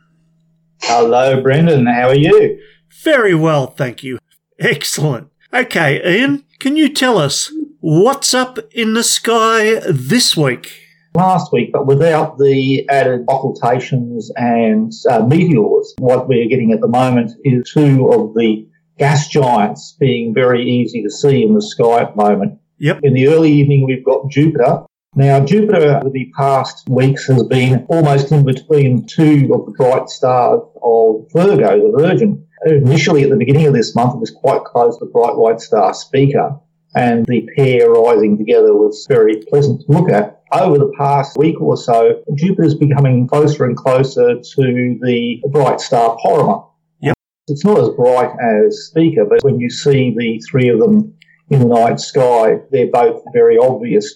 Hello, 0.82 1.42
Brendan. 1.42 1.86
How 1.86 2.10
are 2.10 2.16
you? 2.16 2.60
Very 3.04 3.36
well, 3.36 3.68
thank 3.68 4.04
you. 4.04 4.20
Excellent. 4.60 5.30
Okay, 5.54 6.02
Ian, 6.18 6.44
can 6.60 6.76
you 6.76 6.90
tell 6.90 7.18
us 7.18 7.52
what's 7.80 8.34
up 8.34 8.60
in 8.72 8.94
the 8.94 9.04
sky 9.04 9.80
this 9.90 10.36
week? 10.36 10.82
Last 11.16 11.52
week, 11.52 11.72
but 11.72 11.88
without 11.88 12.38
the 12.38 12.88
added 12.90 13.26
occultations 13.28 14.30
and 14.36 14.92
uh, 15.10 15.26
meteors, 15.26 15.96
what 15.98 16.28
we're 16.28 16.48
getting 16.48 16.74
at 16.74 16.82
the 16.82 16.88
moment 16.88 17.32
is 17.44 17.72
two 17.72 18.12
of 18.12 18.34
the 18.36 18.68
gas 19.00 19.28
giants 19.28 19.96
being 20.00 20.34
very 20.34 20.64
easy 20.64 21.02
to 21.02 21.10
see 21.10 21.44
in 21.44 21.54
the 21.54 21.62
sky 21.62 22.02
at 22.02 22.16
the 22.16 22.24
moment. 22.24 22.60
Yep. 22.80 23.00
In 23.04 23.14
the 23.14 23.28
early 23.30 23.52
evening, 23.52 23.86
we've 23.86 24.06
got 24.06 24.30
Jupiter. 24.30 24.84
Now, 25.18 25.40
Jupiter 25.40 25.98
over 25.98 26.12
the 26.12 26.32
past 26.38 26.88
weeks 26.88 27.26
has 27.26 27.42
been 27.42 27.88
almost 27.90 28.32
in 28.32 28.46
between 28.46 29.08
two 29.08 29.50
of 29.52 29.66
the 29.66 29.74
bright 29.76 30.10
stars 30.10 30.62
of 30.84 31.26
Virgo, 31.34 31.92
the 31.92 31.98
Virgin. 31.98 32.46
Initially, 32.68 33.24
at 33.24 33.32
the 33.32 33.36
beginning 33.36 33.66
of 33.66 33.74
this 33.74 33.96
month, 33.96 34.14
it 34.14 34.20
was 34.20 34.30
quite 34.30 34.64
close 34.64 34.96
to 35.00 35.06
the 35.06 35.12
bright 35.12 35.36
white 35.36 35.60
star 35.60 35.96
Spica, 35.96 36.60
and 36.96 37.26
the 37.26 37.50
pair 37.56 37.90
rising 37.90 38.38
together 38.38 38.76
was 38.76 39.08
very 39.10 39.38
pleasant 39.50 39.82
to 39.82 39.92
look 39.92 40.08
at. 40.12 40.44
Over 40.54 40.78
the 40.78 40.94
past 40.96 41.36
week 41.36 41.60
or 41.60 41.78
so, 41.78 42.22
Jupiter's 42.36 42.76
becoming 42.76 43.28
closer 43.28 43.66
and 43.66 43.76
closer 43.76 44.36
to 44.36 45.00
the 45.02 45.42
bright 45.50 45.82
star 45.82 46.16
Porrima. 46.24 46.70
Yep. 47.02 47.16
It's 47.48 47.66
not 47.66 47.80
as 47.80 47.90
bright 47.90 48.36
as 48.40 48.90
Spica, 48.90 49.26
but 49.28 49.44
when 49.44 49.60
you 49.60 49.72
see 49.72 50.14
the 50.16 50.40
three 50.48 50.70
of 50.70 50.80
them 50.80 51.16
in 51.50 51.58
the 51.58 51.66
night 51.66 52.00
sky, 52.00 52.60
they're 52.70 52.92
both 52.92 53.24
very 53.34 53.58
obvious. 53.58 54.16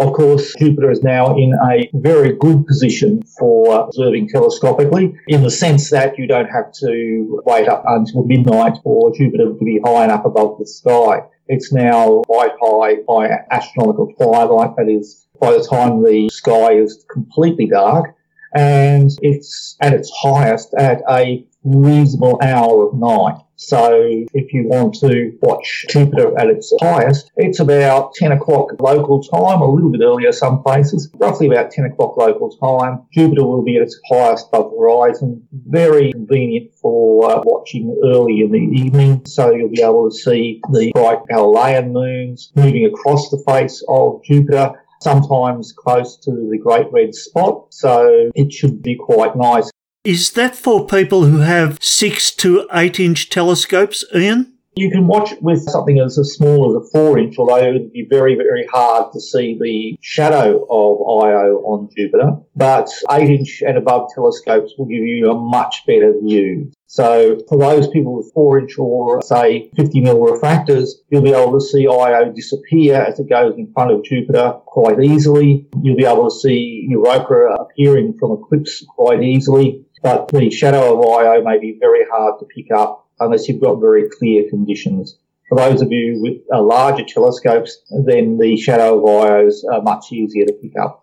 Of 0.00 0.14
course, 0.14 0.54
Jupiter 0.58 0.90
is 0.90 1.02
now 1.02 1.36
in 1.36 1.52
a 1.70 1.90
very 1.92 2.32
good 2.32 2.66
position 2.66 3.22
for 3.38 3.84
observing 3.84 4.30
telescopically 4.30 5.14
in 5.28 5.42
the 5.42 5.50
sense 5.50 5.90
that 5.90 6.16
you 6.16 6.26
don't 6.26 6.48
have 6.48 6.72
to 6.80 7.42
wait 7.44 7.68
up 7.68 7.84
until 7.86 8.24
midnight 8.24 8.78
for 8.82 9.12
Jupiter 9.14 9.44
to 9.44 9.58
be 9.62 9.78
high 9.84 10.04
enough 10.04 10.24
above 10.24 10.58
the 10.58 10.66
sky. 10.66 11.20
It's 11.48 11.70
now 11.70 12.22
quite 12.26 12.52
high 12.62 13.02
by 13.06 13.28
astronomical 13.50 14.10
twilight, 14.14 14.74
that 14.76 14.88
is, 14.88 15.26
by 15.38 15.52
the 15.52 15.62
time 15.70 16.02
the 16.02 16.30
sky 16.30 16.72
is 16.72 17.04
completely 17.12 17.66
dark, 17.66 18.14
and 18.54 19.10
it's 19.20 19.76
at 19.82 19.92
its 19.92 20.10
highest 20.22 20.72
at 20.78 21.02
a 21.10 21.44
reasonable 21.64 22.38
hour 22.42 22.88
of 22.88 22.94
night. 22.94 23.36
So 23.56 23.92
if 24.32 24.54
you 24.54 24.66
want 24.68 24.94
to 25.00 25.36
watch 25.42 25.84
Jupiter 25.90 26.38
at 26.38 26.48
its 26.48 26.72
highest, 26.80 27.30
it's 27.36 27.60
about 27.60 28.14
10 28.14 28.32
o'clock 28.32 28.80
local 28.80 29.22
time, 29.22 29.60
a 29.60 29.70
little 29.70 29.90
bit 29.90 30.00
earlier 30.02 30.32
some 30.32 30.62
places, 30.62 31.10
roughly 31.16 31.48
about 31.48 31.70
10 31.70 31.84
o'clock 31.84 32.16
local 32.16 32.50
time. 32.56 33.02
Jupiter 33.12 33.44
will 33.44 33.62
be 33.62 33.76
at 33.76 33.82
its 33.82 34.00
highest 34.08 34.48
above 34.48 34.70
the 34.70 34.78
horizon. 34.78 35.46
Very 35.52 36.12
convenient 36.12 36.74
for 36.80 37.30
uh, 37.30 37.42
watching 37.44 38.00
early 38.02 38.40
in 38.40 38.50
the 38.50 38.58
evening. 38.58 39.26
So 39.26 39.52
you'll 39.54 39.68
be 39.68 39.82
able 39.82 40.08
to 40.08 40.16
see 40.16 40.62
the 40.72 40.90
bright 40.94 41.18
Galilean 41.28 41.92
moons 41.92 42.52
moving 42.56 42.86
across 42.86 43.28
the 43.28 43.42
face 43.46 43.84
of 43.88 44.22
Jupiter 44.24 44.72
sometimes 45.02 45.72
close 45.72 46.16
to 46.18 46.30
the 46.30 46.58
Great 46.62 46.86
Red 46.92 47.14
Spot. 47.14 47.66
So 47.70 48.30
it 48.34 48.52
should 48.52 48.82
be 48.82 48.96
quite 48.96 49.36
nice. 49.36 49.70
Is 50.04 50.32
that 50.32 50.56
for 50.56 50.86
people 50.86 51.24
who 51.24 51.40
have 51.40 51.76
six 51.82 52.34
to 52.36 52.66
eight 52.72 52.98
inch 52.98 53.28
telescopes, 53.28 54.02
Ian? 54.14 54.54
You 54.74 54.90
can 54.90 55.06
watch 55.06 55.32
it 55.32 55.42
with 55.42 55.60
something 55.68 55.98
as 55.98 56.14
small 56.36 56.70
as 56.70 56.82
a 56.82 56.90
four 56.90 57.18
inch, 57.18 57.36
although 57.38 57.56
it 57.56 57.72
would 57.74 57.92
be 57.92 58.06
very, 58.08 58.34
very 58.34 58.64
hard 58.72 59.12
to 59.12 59.20
see 59.20 59.58
the 59.60 59.98
shadow 60.00 60.64
of 60.70 61.22
Io 61.22 61.56
on 61.66 61.90
Jupiter. 61.94 62.38
But 62.56 62.88
eight 63.10 63.28
inch 63.28 63.62
and 63.66 63.76
above 63.76 64.08
telescopes 64.14 64.72
will 64.78 64.86
give 64.86 65.04
you 65.04 65.30
a 65.30 65.38
much 65.38 65.84
better 65.86 66.14
view. 66.22 66.70
So 66.86 67.38
for 67.48 67.56
those 67.56 67.86
people 67.88 68.16
with 68.16 68.32
four 68.32 68.58
inch 68.58 68.78
or 68.78 69.22
say 69.22 69.70
50 69.76 70.00
mil 70.00 70.18
refractors, 70.18 70.88
you'll 71.08 71.22
be 71.22 71.32
able 71.32 71.52
to 71.52 71.60
see 71.60 71.86
Io 71.86 72.32
disappear 72.32 73.02
as 73.02 73.20
it 73.20 73.28
goes 73.28 73.54
in 73.58 73.72
front 73.72 73.92
of 73.92 74.02
Jupiter 74.02 74.54
quite 74.66 75.00
easily. 75.00 75.68
You'll 75.82 75.96
be 75.96 76.04
able 76.04 76.30
to 76.30 76.34
see 76.34 76.86
Europa 76.88 77.54
appearing 77.60 78.16
from 78.18 78.32
eclipse 78.32 78.84
quite 78.88 79.22
easily. 79.22 79.84
But 80.02 80.28
the 80.28 80.50
shadow 80.50 80.98
of 80.98 81.06
Io 81.06 81.42
may 81.42 81.58
be 81.58 81.76
very 81.78 82.04
hard 82.10 82.38
to 82.40 82.46
pick 82.46 82.70
up 82.72 83.06
unless 83.20 83.48
you've 83.48 83.60
got 83.60 83.80
very 83.80 84.08
clear 84.08 84.48
conditions. 84.48 85.18
For 85.48 85.56
those 85.56 85.82
of 85.82 85.90
you 85.90 86.20
with 86.22 86.38
uh, 86.52 86.62
larger 86.62 87.04
telescopes, 87.04 87.82
then 88.06 88.38
the 88.38 88.56
shadow 88.56 88.98
of 88.98 89.24
Io 89.24 89.46
is 89.46 89.66
uh, 89.70 89.80
much 89.80 90.12
easier 90.12 90.46
to 90.46 90.52
pick 90.52 90.78
up. 90.78 91.02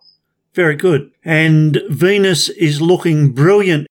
Very 0.54 0.74
good. 0.74 1.12
And 1.24 1.80
Venus 1.90 2.48
is 2.48 2.80
looking 2.80 3.32
brilliant. 3.32 3.86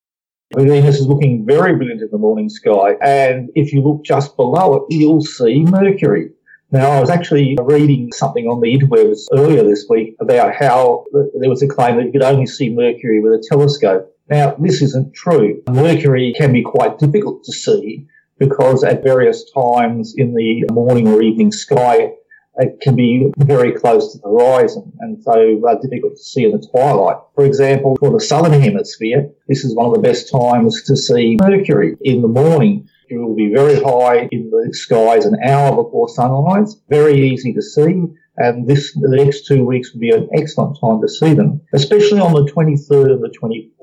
Venus 0.56 0.98
is 0.98 1.06
looking 1.06 1.46
very 1.46 1.74
brilliant 1.76 2.02
in 2.02 2.08
the 2.10 2.18
morning 2.18 2.48
sky. 2.48 2.96
And 3.00 3.50
if 3.54 3.72
you 3.72 3.82
look 3.82 4.04
just 4.04 4.36
below 4.36 4.74
it, 4.74 4.82
you'll 4.90 5.22
see 5.22 5.64
Mercury. 5.64 6.30
Now, 6.70 6.90
I 6.90 7.00
was 7.00 7.08
actually 7.08 7.56
reading 7.62 8.12
something 8.12 8.46
on 8.46 8.60
the 8.60 8.76
interwebs 8.76 9.26
earlier 9.32 9.62
this 9.62 9.86
week 9.88 10.16
about 10.20 10.54
how 10.54 11.04
there 11.12 11.48
was 11.48 11.62
a 11.62 11.68
claim 11.68 11.96
that 11.96 12.04
you 12.06 12.12
could 12.12 12.22
only 12.22 12.46
see 12.46 12.68
Mercury 12.68 13.22
with 13.22 13.32
a 13.32 13.44
telescope. 13.48 14.14
Now, 14.30 14.56
this 14.58 14.82
isn't 14.82 15.14
true. 15.14 15.62
Mercury 15.70 16.34
can 16.36 16.52
be 16.52 16.62
quite 16.62 16.98
difficult 16.98 17.44
to 17.44 17.52
see 17.52 18.06
because 18.38 18.84
at 18.84 19.02
various 19.02 19.50
times 19.52 20.14
in 20.16 20.34
the 20.34 20.64
morning 20.70 21.08
or 21.08 21.22
evening 21.22 21.50
sky, 21.50 22.12
it 22.58 22.80
can 22.80 22.96
be 22.96 23.30
very 23.38 23.72
close 23.72 24.12
to 24.12 24.18
the 24.18 24.28
horizon 24.28 24.92
and 25.00 25.22
so 25.22 25.62
uh, 25.66 25.74
difficult 25.76 26.16
to 26.16 26.22
see 26.22 26.44
in 26.44 26.52
the 26.52 26.68
twilight. 26.70 27.16
For 27.34 27.44
example, 27.44 27.96
for 28.00 28.10
the 28.10 28.20
southern 28.20 28.60
hemisphere, 28.60 29.30
this 29.46 29.64
is 29.64 29.74
one 29.74 29.86
of 29.86 29.94
the 29.94 30.00
best 30.00 30.30
times 30.30 30.82
to 30.84 30.96
see 30.96 31.36
Mercury 31.40 31.96
in 32.02 32.20
the 32.20 32.28
morning. 32.28 32.88
It 33.08 33.16
will 33.16 33.36
be 33.36 33.52
very 33.54 33.76
high 33.76 34.28
in 34.30 34.50
the 34.50 34.74
skies 34.74 35.24
an 35.24 35.38
hour 35.42 35.82
before 35.82 36.08
sunrise, 36.08 36.76
very 36.88 37.30
easy 37.30 37.54
to 37.54 37.62
see. 37.62 38.02
And 38.36 38.68
this, 38.68 38.92
the 38.92 39.16
next 39.16 39.46
two 39.46 39.64
weeks 39.64 39.92
will 39.92 40.00
be 40.00 40.10
an 40.10 40.28
excellent 40.32 40.78
time 40.80 41.00
to 41.00 41.08
see 41.08 41.34
them, 41.34 41.60
especially 41.72 42.20
on 42.20 42.34
the 42.34 42.44
23rd 42.52 43.12
and 43.12 43.22
the 43.22 43.34
24th. 43.40 43.77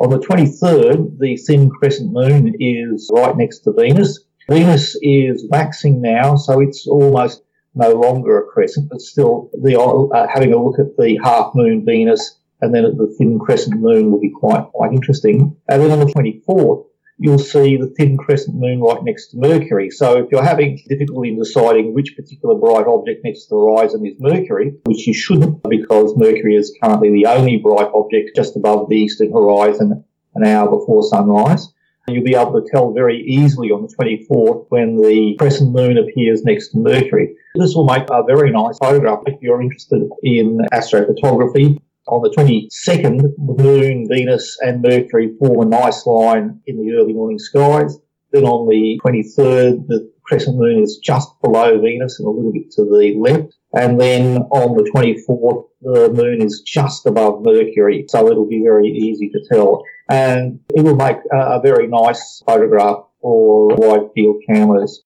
On 0.00 0.10
the 0.10 0.18
23rd, 0.18 1.18
the 1.18 1.36
thin 1.36 1.70
crescent 1.70 2.12
moon 2.12 2.54
is 2.60 3.10
right 3.12 3.36
next 3.36 3.60
to 3.60 3.72
Venus. 3.72 4.20
Venus 4.48 4.96
is 5.02 5.46
waxing 5.50 6.00
now, 6.00 6.36
so 6.36 6.60
it's 6.60 6.86
almost 6.86 7.42
no 7.74 7.92
longer 7.92 8.38
a 8.38 8.46
crescent, 8.46 8.88
but 8.90 9.00
still 9.00 9.50
the, 9.60 9.78
uh, 9.78 10.26
having 10.32 10.52
a 10.52 10.62
look 10.62 10.78
at 10.78 10.96
the 10.96 11.18
half 11.22 11.52
moon 11.54 11.84
Venus 11.84 12.38
and 12.60 12.74
then 12.74 12.84
at 12.84 12.96
the 12.96 13.12
thin 13.18 13.38
crescent 13.38 13.80
moon 13.80 14.10
will 14.10 14.20
be 14.20 14.30
quite, 14.30 14.64
quite 14.72 14.92
interesting. 14.92 15.56
And 15.68 15.82
then 15.82 15.90
on 15.90 16.00
the 16.00 16.06
24th, 16.06 16.86
you'll 17.18 17.38
see 17.38 17.76
the 17.76 17.88
thin 17.88 18.16
crescent 18.16 18.56
moon 18.56 18.80
right 18.80 19.02
next 19.02 19.28
to 19.28 19.38
Mercury. 19.38 19.90
So 19.90 20.18
if 20.18 20.30
you're 20.30 20.44
having 20.44 20.80
difficulty 20.88 21.30
in 21.30 21.38
deciding 21.38 21.94
which 21.94 22.16
particular 22.16 22.54
bright 22.54 22.86
object 22.86 23.22
next 23.24 23.44
to 23.44 23.48
the 23.50 23.56
horizon 23.56 24.06
is 24.06 24.14
Mercury, 24.18 24.74
which 24.84 25.06
you 25.06 25.14
shouldn't 25.14 25.62
because 25.68 26.16
Mercury 26.16 26.54
is 26.54 26.76
currently 26.82 27.10
the 27.10 27.26
only 27.26 27.56
bright 27.56 27.90
object 27.92 28.30
just 28.36 28.56
above 28.56 28.88
the 28.88 28.96
eastern 28.96 29.32
horizon 29.32 30.04
an 30.34 30.46
hour 30.46 30.70
before 30.70 31.02
sunrise, 31.02 31.72
You'll 32.08 32.24
be 32.24 32.34
able 32.34 32.60
to 32.60 32.66
tell 32.70 32.92
very 32.92 33.22
easily 33.22 33.68
on 33.68 33.82
the 33.82 33.88
24th 33.88 34.66
when 34.70 34.96
the 34.96 35.36
crescent 35.38 35.72
moon 35.72 35.98
appears 35.98 36.42
next 36.42 36.68
to 36.68 36.78
Mercury. 36.78 37.36
This 37.54 37.74
will 37.74 37.84
make 37.84 38.04
a 38.10 38.22
very 38.22 38.50
nice 38.50 38.78
photograph 38.78 39.20
if 39.26 39.40
you're 39.42 39.60
interested 39.60 40.08
in 40.22 40.58
astrophotography. 40.72 41.78
On 42.08 42.22
the 42.22 42.30
22nd, 42.30 43.20
the 43.20 43.62
moon, 43.62 44.06
Venus 44.08 44.58
and 44.60 44.82
Mercury 44.82 45.34
form 45.38 45.66
a 45.66 45.70
nice 45.70 46.06
line 46.06 46.60
in 46.66 46.80
the 46.80 46.94
early 46.94 47.12
morning 47.12 47.38
skies. 47.38 47.98
Then 48.32 48.44
on 48.44 48.68
the 48.68 49.00
23rd, 49.04 49.86
the 49.88 50.10
crescent 50.22 50.56
moon 50.56 50.82
is 50.82 50.98
just 51.02 51.28
below 51.42 51.80
Venus 51.80 52.18
and 52.18 52.26
a 52.26 52.30
little 52.30 52.52
bit 52.52 52.70
to 52.72 52.84
the 52.84 53.14
left. 53.18 53.54
And 53.74 54.00
then 54.00 54.38
on 54.50 54.76
the 54.76 54.90
24th, 54.90 55.64
the 55.80 56.12
moon 56.12 56.42
is 56.42 56.62
just 56.66 57.06
above 57.06 57.42
Mercury. 57.42 58.06
So 58.08 58.28
it'll 58.28 58.48
be 58.48 58.62
very 58.62 58.88
easy 58.88 59.28
to 59.30 59.40
tell 59.50 59.82
and 60.08 60.60
it 60.74 60.82
will 60.82 60.96
make 60.96 61.18
a, 61.32 61.60
very 61.62 61.86
nice 61.86 62.42
photograph 62.46 63.04
for 63.20 63.68
wide 63.76 64.10
field 64.14 64.36
cameras. 64.48 65.02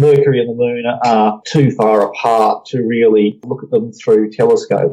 Mercury 0.00 0.40
and 0.40 0.48
the 0.48 0.54
Moon 0.54 0.84
are 1.04 1.40
too 1.46 1.70
far 1.72 2.08
apart 2.08 2.64
to 2.66 2.82
really 2.82 3.40
look 3.44 3.64
at 3.64 3.70
them 3.70 3.92
through 3.92 4.30
telescope. 4.30 4.92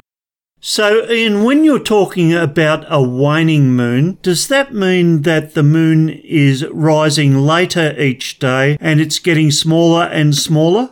So, 0.68 1.08
Ian, 1.12 1.44
when 1.44 1.64
you're 1.64 1.78
talking 1.78 2.34
about 2.34 2.88
a 2.90 3.00
waning 3.00 3.76
moon, 3.76 4.18
does 4.24 4.48
that 4.48 4.74
mean 4.74 5.22
that 5.22 5.54
the 5.54 5.62
moon 5.62 6.10
is 6.10 6.66
rising 6.72 7.38
later 7.38 7.94
each 8.02 8.40
day 8.40 8.76
and 8.82 9.00
it's 9.00 9.20
getting 9.20 9.52
smaller 9.52 10.06
and 10.06 10.34
smaller? 10.34 10.90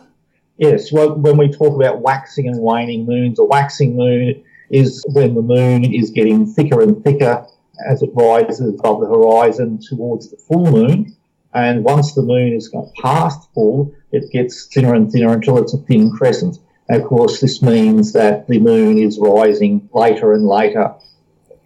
Yes, 0.58 0.92
well, 0.92 1.16
when 1.16 1.36
we 1.36 1.48
talk 1.48 1.74
about 1.74 2.02
waxing 2.02 2.46
and 2.46 2.60
waning 2.60 3.04
moons, 3.04 3.40
a 3.40 3.44
waxing 3.44 3.96
moon 3.96 4.44
is 4.70 5.04
when 5.08 5.34
the 5.34 5.42
moon 5.42 5.92
is 5.92 6.10
getting 6.10 6.46
thicker 6.46 6.80
and 6.80 7.02
thicker 7.02 7.44
as 7.84 8.00
it 8.00 8.10
rises 8.14 8.60
above 8.60 9.00
the 9.00 9.08
horizon 9.08 9.80
towards 9.80 10.30
the 10.30 10.36
full 10.36 10.70
moon. 10.70 11.16
And 11.52 11.82
once 11.82 12.14
the 12.14 12.22
moon 12.22 12.52
is 12.52 12.72
past 13.02 13.48
full, 13.52 13.92
it 14.12 14.30
gets 14.30 14.66
thinner 14.66 14.94
and 14.94 15.10
thinner 15.10 15.32
until 15.32 15.58
it's 15.58 15.74
a 15.74 15.78
thin 15.78 16.12
crescent. 16.12 16.58
Of 16.90 17.04
course, 17.04 17.40
this 17.40 17.62
means 17.62 18.12
that 18.12 18.46
the 18.46 18.58
moon 18.58 18.98
is 18.98 19.18
rising 19.18 19.88
later 19.92 20.34
and 20.34 20.46
later. 20.46 20.94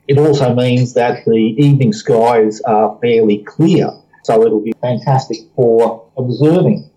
It 0.07 0.17
also 0.17 0.55
means 0.55 0.95
that 0.95 1.25
the 1.25 1.55
evening 1.59 1.93
skies 1.93 2.61
are 2.63 2.97
fairly 3.03 3.45
clear, 3.45 3.91
so 4.23 4.43
it'll 4.43 4.63
be 4.63 4.73
fantastic 4.81 5.39
for 5.57 6.09
observing. 6.17 6.91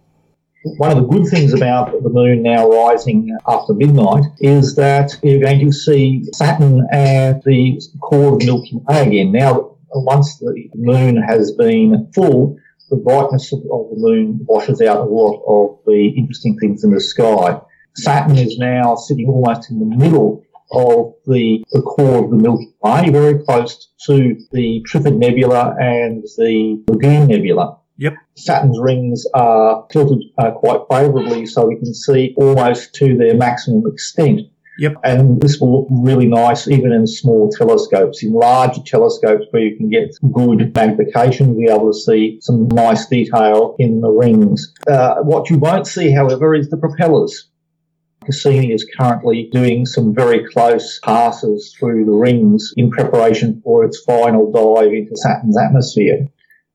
One 0.77 0.91
of 0.91 0.97
the 0.97 1.09
good 1.09 1.27
things 1.27 1.53
about 1.53 1.91
the 2.03 2.09
moon 2.09 2.43
now 2.43 2.69
rising 2.69 3.35
after 3.47 3.73
midnight 3.73 4.25
is 4.39 4.75
that 4.75 5.17
you're 5.23 5.41
going 5.41 5.59
to 5.59 5.71
see 5.71 6.23
Saturn 6.35 6.87
at 6.91 7.43
the 7.43 7.81
core 7.99 8.35
of 8.35 8.43
Milky 8.45 8.79
Way 8.87 9.07
again. 9.07 9.31
Now, 9.31 9.77
once 9.89 10.37
the 10.37 10.69
moon 10.75 11.17
has 11.17 11.51
been 11.53 12.11
full, 12.13 12.57
the 12.91 12.97
brightness 12.97 13.51
of 13.51 13.63
the 13.63 13.95
moon 13.95 14.41
washes 14.45 14.81
out 14.81 14.97
a 14.97 15.09
lot 15.09 15.41
of 15.47 15.79
the 15.87 16.13
interesting 16.15 16.57
things 16.59 16.83
in 16.83 16.91
the 16.91 17.01
sky. 17.01 17.59
Saturn 17.95 18.37
is 18.37 18.57
now 18.57 18.95
sitting 18.95 19.27
almost 19.27 19.69
in 19.69 19.79
the 19.79 19.95
middle 19.97 20.43
of 20.71 21.13
the, 21.25 21.63
the 21.71 21.81
core 21.81 22.23
of 22.23 22.31
the 22.31 22.37
Milky 22.37 22.73
Way, 22.81 23.09
very 23.09 23.43
close 23.43 23.89
to 24.07 24.37
the 24.51 24.83
Trifid 24.89 25.17
Nebula 25.17 25.75
and 25.79 26.23
the 26.37 26.81
Lagoon 26.87 27.27
Nebula. 27.27 27.77
Yep. 27.97 28.13
Saturn's 28.35 28.79
rings 28.79 29.25
are 29.35 29.85
tilted 29.91 30.23
uh, 30.37 30.51
quite 30.51 30.81
favourably 30.89 31.45
so 31.45 31.67
we 31.67 31.75
can 31.75 31.93
see 31.93 32.33
almost 32.37 32.95
to 32.95 33.15
their 33.17 33.35
maximum 33.35 33.83
extent. 33.85 34.41
Yep. 34.79 34.95
And 35.03 35.39
this 35.39 35.59
will 35.59 35.81
look 35.81 35.87
really 35.91 36.25
nice 36.25 36.67
even 36.67 36.91
in 36.91 37.05
small 37.05 37.51
telescopes. 37.51 38.23
In 38.23 38.33
larger 38.33 38.81
telescopes 38.83 39.45
where 39.51 39.61
you 39.61 39.77
can 39.77 39.89
get 39.89 40.15
good 40.31 40.73
magnification, 40.73 41.49
you'll 41.49 41.67
be 41.67 41.71
able 41.71 41.91
to 41.91 41.99
see 41.99 42.39
some 42.41 42.67
nice 42.69 43.05
detail 43.05 43.75
in 43.77 44.01
the 44.01 44.09
rings. 44.09 44.73
Uh, 44.89 45.17
what 45.17 45.51
you 45.51 45.59
won't 45.59 45.85
see, 45.85 46.09
however, 46.11 46.55
is 46.55 46.69
the 46.69 46.77
propellers. 46.77 47.50
Cassini 48.25 48.71
is 48.71 48.87
currently 48.97 49.49
doing 49.51 49.85
some 49.85 50.13
very 50.13 50.47
close 50.47 50.99
passes 50.99 51.75
through 51.77 52.05
the 52.05 52.11
rings 52.11 52.71
in 52.77 52.91
preparation 52.91 53.61
for 53.63 53.83
its 53.83 53.99
final 54.01 54.51
dive 54.51 54.93
into 54.93 55.15
Saturn's 55.15 55.57
atmosphere. 55.57 56.27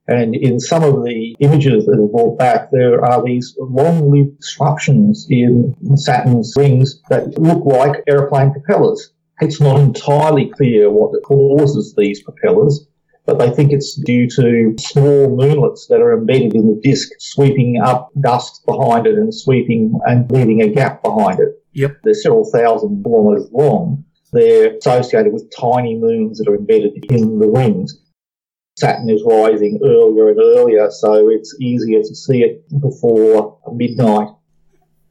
And 0.09 0.35
in 0.35 0.59
some 0.59 0.83
of 0.83 1.03
the 1.03 1.35
images 1.39 1.85
that 1.85 1.99
are 1.99 2.07
brought 2.07 2.37
back, 2.37 2.71
there 2.71 3.03
are 3.03 3.23
these 3.23 3.55
long-lived 3.59 4.39
disruptions 4.39 5.27
in 5.29 5.75
Saturn's 5.95 6.53
rings 6.57 7.01
that 7.09 7.37
look 7.37 7.65
like 7.65 8.03
aeroplane 8.07 8.51
propellers. 8.51 9.11
It's 9.39 9.61
not 9.61 9.79
entirely 9.79 10.49
clear 10.49 10.89
what 10.89 11.11
causes 11.23 11.93
these 11.95 12.23
propellers, 12.23 12.87
but 13.27 13.37
they 13.37 13.51
think 13.51 13.73
it's 13.73 13.95
due 13.95 14.25
to 14.29 14.73
small 14.79 15.37
moonlets 15.37 15.87
that 15.89 16.01
are 16.01 16.17
embedded 16.17 16.55
in 16.55 16.67
the 16.67 16.79
disk, 16.81 17.09
sweeping 17.19 17.79
up 17.83 18.09
dust 18.21 18.65
behind 18.65 19.05
it 19.05 19.15
and 19.15 19.35
sweeping 19.35 19.99
and 20.05 20.31
leaving 20.31 20.61
a 20.61 20.69
gap 20.69 21.03
behind 21.03 21.39
it. 21.41 21.49
Yep. 21.73 21.97
They're 22.03 22.13
several 22.13 22.49
thousand 22.49 23.03
kilometres 23.03 23.49
long. 23.51 24.05
They're 24.31 24.77
associated 24.77 25.33
with 25.33 25.51
tiny 25.55 25.95
moons 25.95 26.39
that 26.39 26.49
are 26.49 26.55
embedded 26.55 27.05
in 27.11 27.37
the 27.37 27.49
rings. 27.49 28.01
Saturn 28.77 29.09
is 29.09 29.23
rising 29.25 29.79
earlier 29.83 30.29
and 30.29 30.39
earlier, 30.39 30.89
so 30.89 31.29
it's 31.29 31.55
easier 31.59 32.01
to 32.01 32.15
see 32.15 32.43
it 32.43 32.63
before 32.79 33.59
midnight. 33.73 34.29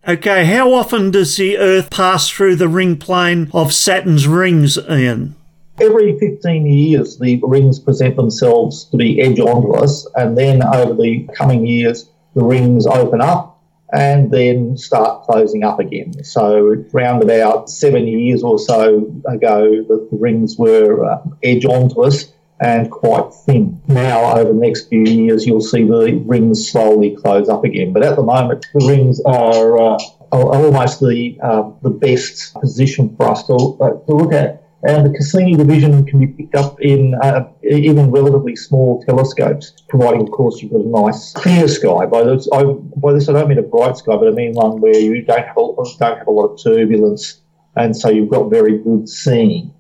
Okay, 0.09 0.47
how 0.47 0.73
often 0.73 1.11
does 1.11 1.37
the 1.37 1.59
Earth 1.59 1.91
pass 1.91 2.31
through 2.31 2.57
the 2.57 2.69
ring 2.69 2.97
plane 2.97 3.51
of 3.53 3.75
Saturn's 3.75 4.27
rings, 4.27 4.79
Ian? 4.89 5.36
Every 5.79 6.19
15 6.19 6.67
years, 6.67 7.19
the 7.19 7.41
rings 7.43 7.79
present 7.79 8.17
themselves 8.17 8.85
to 8.85 8.97
be 8.97 9.21
edge 9.21 9.39
onto 9.41 9.73
us, 9.73 10.07
and 10.17 10.37
then 10.37 10.63
over 10.63 10.95
the 10.95 11.29
coming 11.35 11.67
years, 11.67 12.09
the 12.35 12.43
rings 12.43 12.87
open 12.87 13.21
up 13.21 13.61
and 13.93 14.31
then 14.31 14.77
start 14.77 15.25
closing 15.25 15.65
up 15.65 15.79
again. 15.79 16.25
So, 16.25 16.85
around 16.95 17.23
about 17.23 17.71
seven 17.71 18.07
years 18.07 18.43
or 18.43 18.59
so 18.59 19.13
ago, 19.27 19.85
the, 19.89 20.09
rings 20.13 20.57
were 20.59 21.05
uh, 21.05 21.23
edge 21.43 21.67
us 21.67 22.33
and 22.61 22.91
quite 22.91 23.35
thin. 23.35 23.81
Now, 23.87 24.37
over 24.37 24.53
the 24.53 24.59
next 24.59 24.89
few 24.89 25.05
years, 25.05 25.47
you'll 25.47 25.61
see 25.61 25.85
the 25.85 26.23
rings 26.25 26.71
slowly 26.71 27.15
close 27.15 27.49
up 27.49 27.65
again. 27.65 27.93
But 27.93 28.03
at 28.03 28.17
the 28.17 28.23
moment, 28.23 28.67
the 28.73 28.87
rings 28.87 29.21
are, 29.27 29.79
uh, 29.79 29.99
almost 30.33 31.01
the 31.01 31.39
uh, 31.43 31.71
the 31.83 31.91
best 31.91 32.55
position 32.55 33.15
for 33.17 33.29
us 33.31 33.47
to, 33.47 33.55
uh, 33.55 33.91
to 34.07 34.13
look 34.13 34.33
at. 34.33 34.66
And 34.87 35.05
the 35.05 35.11
Cassini 35.11 35.57
division 35.57 36.07
can 36.07 36.21
be 36.21 36.29
picked 36.29 36.55
up 36.55 36.81
in 36.81 37.17
uh, 37.21 37.49
even 37.65 38.13
relatively 38.13 38.55
small 38.55 39.03
telescopes, 39.05 39.73
providing, 39.89 40.21
of 40.23 40.31
course, 40.31 40.63
you've 40.63 40.71
got 40.71 40.83
a 40.83 41.07
nice 41.07 41.33
clear 41.33 41.67
sky. 41.67 42.07
By 42.07 42.23
this, 42.23 42.49
I, 42.53 42.63
by 42.63 43.13
this, 43.13 43.29
I 43.29 43.33
don't 43.33 43.49
mean 43.49 43.59
a 43.59 43.63
bright 43.63 43.97
sky, 43.97 44.15
but 44.17 44.29
I 44.29 44.31
mean 44.31 44.53
one 44.55 44.81
where 44.81 44.97
you 44.97 45.23
don't 45.23 45.45
have 45.45 45.57
a, 45.57 45.75
don't 45.99 46.19
have 46.19 46.27
a 46.29 46.31
lot 46.31 46.53
of 46.53 46.63
turbulence, 46.63 47.41
and 47.75 47.97
so 47.97 48.09
you've 48.09 48.29
got 48.29 48.49
very 48.49 48.79
good 48.79 49.09
seeing. 49.09 49.75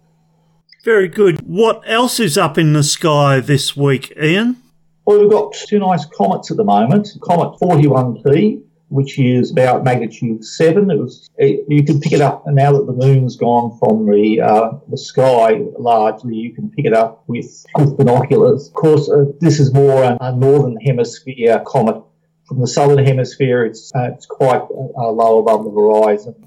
Very 0.85 1.07
good. 1.07 1.38
What 1.47 1.83
else 1.87 2.19
is 2.19 2.37
up 2.37 2.59
in 2.59 2.73
the 2.73 2.83
sky 2.83 3.38
this 3.38 3.77
week, 3.77 4.12
Ian? 4.21 4.57
Well, 5.05 5.21
we've 5.21 5.31
got 5.31 5.53
two 5.53 5.79
nice 5.79 6.05
comets 6.05 6.51
at 6.51 6.57
the 6.57 6.64
moment. 6.64 7.11
Comet 7.21 7.61
41P, 7.61 8.61
which 8.88 9.18
is 9.18 9.51
about 9.51 9.85
magnitude 9.85 10.44
seven. 10.44 10.90
It 10.90 10.99
was 10.99 11.29
it, 11.37 11.64
you 11.68 11.83
can 11.85 12.01
pick 12.01 12.12
it 12.12 12.20
up 12.20 12.44
now 12.46 12.72
that 12.72 12.87
the 12.87 12.92
moon's 12.92 13.37
gone 13.37 13.77
from 13.79 14.07
the 14.07 14.40
uh, 14.40 14.72
the 14.88 14.99
sky 14.99 15.62
largely. 15.79 16.37
You 16.37 16.55
can 16.55 16.70
pick 16.70 16.85
it 16.85 16.92
up 16.92 17.25
with, 17.27 17.66
with 17.77 17.96
binoculars. 17.96 18.68
Of 18.68 18.75
course, 18.75 19.11
uh, 19.11 19.27
this 19.40 19.59
is 19.59 19.72
more 19.75 20.05
a, 20.05 20.16
a, 20.20 20.37
northern 20.37 20.77
hemisphere 20.81 21.62
comet. 21.66 22.03
From 22.46 22.61
the 22.61 22.68
southern 22.68 23.05
hemisphere, 23.05 23.64
it's 23.64 23.92
uh, 23.94 24.11
it's 24.14 24.27
quite 24.27 24.62
uh, 24.62 25.11
low 25.11 25.40
above 25.40 25.64
the 25.64 25.70
horizon. 25.70 26.46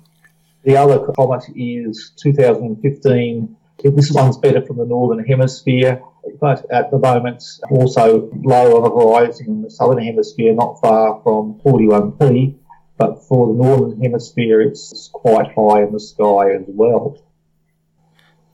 The 0.63 0.77
other 0.77 0.99
comet 1.13 1.43
is 1.55 2.13
2015. 2.21 3.55
This 3.83 4.11
one's 4.11 4.37
better 4.37 4.61
from 4.65 4.77
the 4.77 4.85
northern 4.85 5.25
hemisphere 5.25 6.01
but 6.39 6.65
at 6.71 6.91
the 6.91 6.99
moment 6.99 7.43
also 7.69 8.29
low 8.43 8.77
on 8.77 8.83
the 8.83 8.89
horizon 8.89 9.47
in 9.47 9.61
the 9.61 9.69
southern 9.69 10.03
hemisphere, 10.03 10.53
not 10.53 10.79
far 10.81 11.21
from 11.23 11.59
41p. 11.65 12.55
But 12.97 13.23
for 13.23 13.47
the 13.47 13.53
northern 13.53 14.01
hemisphere, 14.01 14.61
it's 14.61 15.09
quite 15.13 15.47
high 15.53 15.83
in 15.83 15.93
the 15.93 15.99
sky 16.01 16.51
as 16.51 16.65
well. 16.67 17.17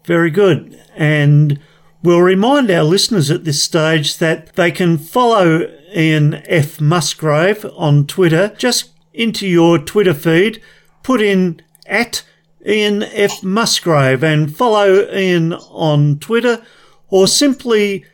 Very 0.05 0.29
good. 0.29 0.79
And 0.95 1.59
we'll 2.03 2.21
remind 2.21 2.69
our 2.69 2.83
listeners 2.83 3.31
at 3.31 3.43
this 3.43 3.63
stage 3.63 4.19
that 4.19 4.55
they 4.55 4.71
can 4.71 4.99
follow 4.99 5.67
Ian 5.95 6.43
F. 6.45 6.79
Musgrave 6.79 7.65
on 7.75 8.05
Twitter. 8.05 8.53
Just 8.55 8.91
into 9.15 9.47
your 9.47 9.79
Twitter 9.79 10.13
feed, 10.13 10.61
put 11.01 11.21
in 11.21 11.61
at 11.87 12.23
Ian 12.67 13.01
F. 13.01 13.43
Musgrave 13.43 14.23
and 14.23 14.55
follow 14.55 15.11
Ian 15.11 15.53
on 15.53 16.19
Twitter 16.19 16.63
or 17.09 17.27
simply 17.27 18.05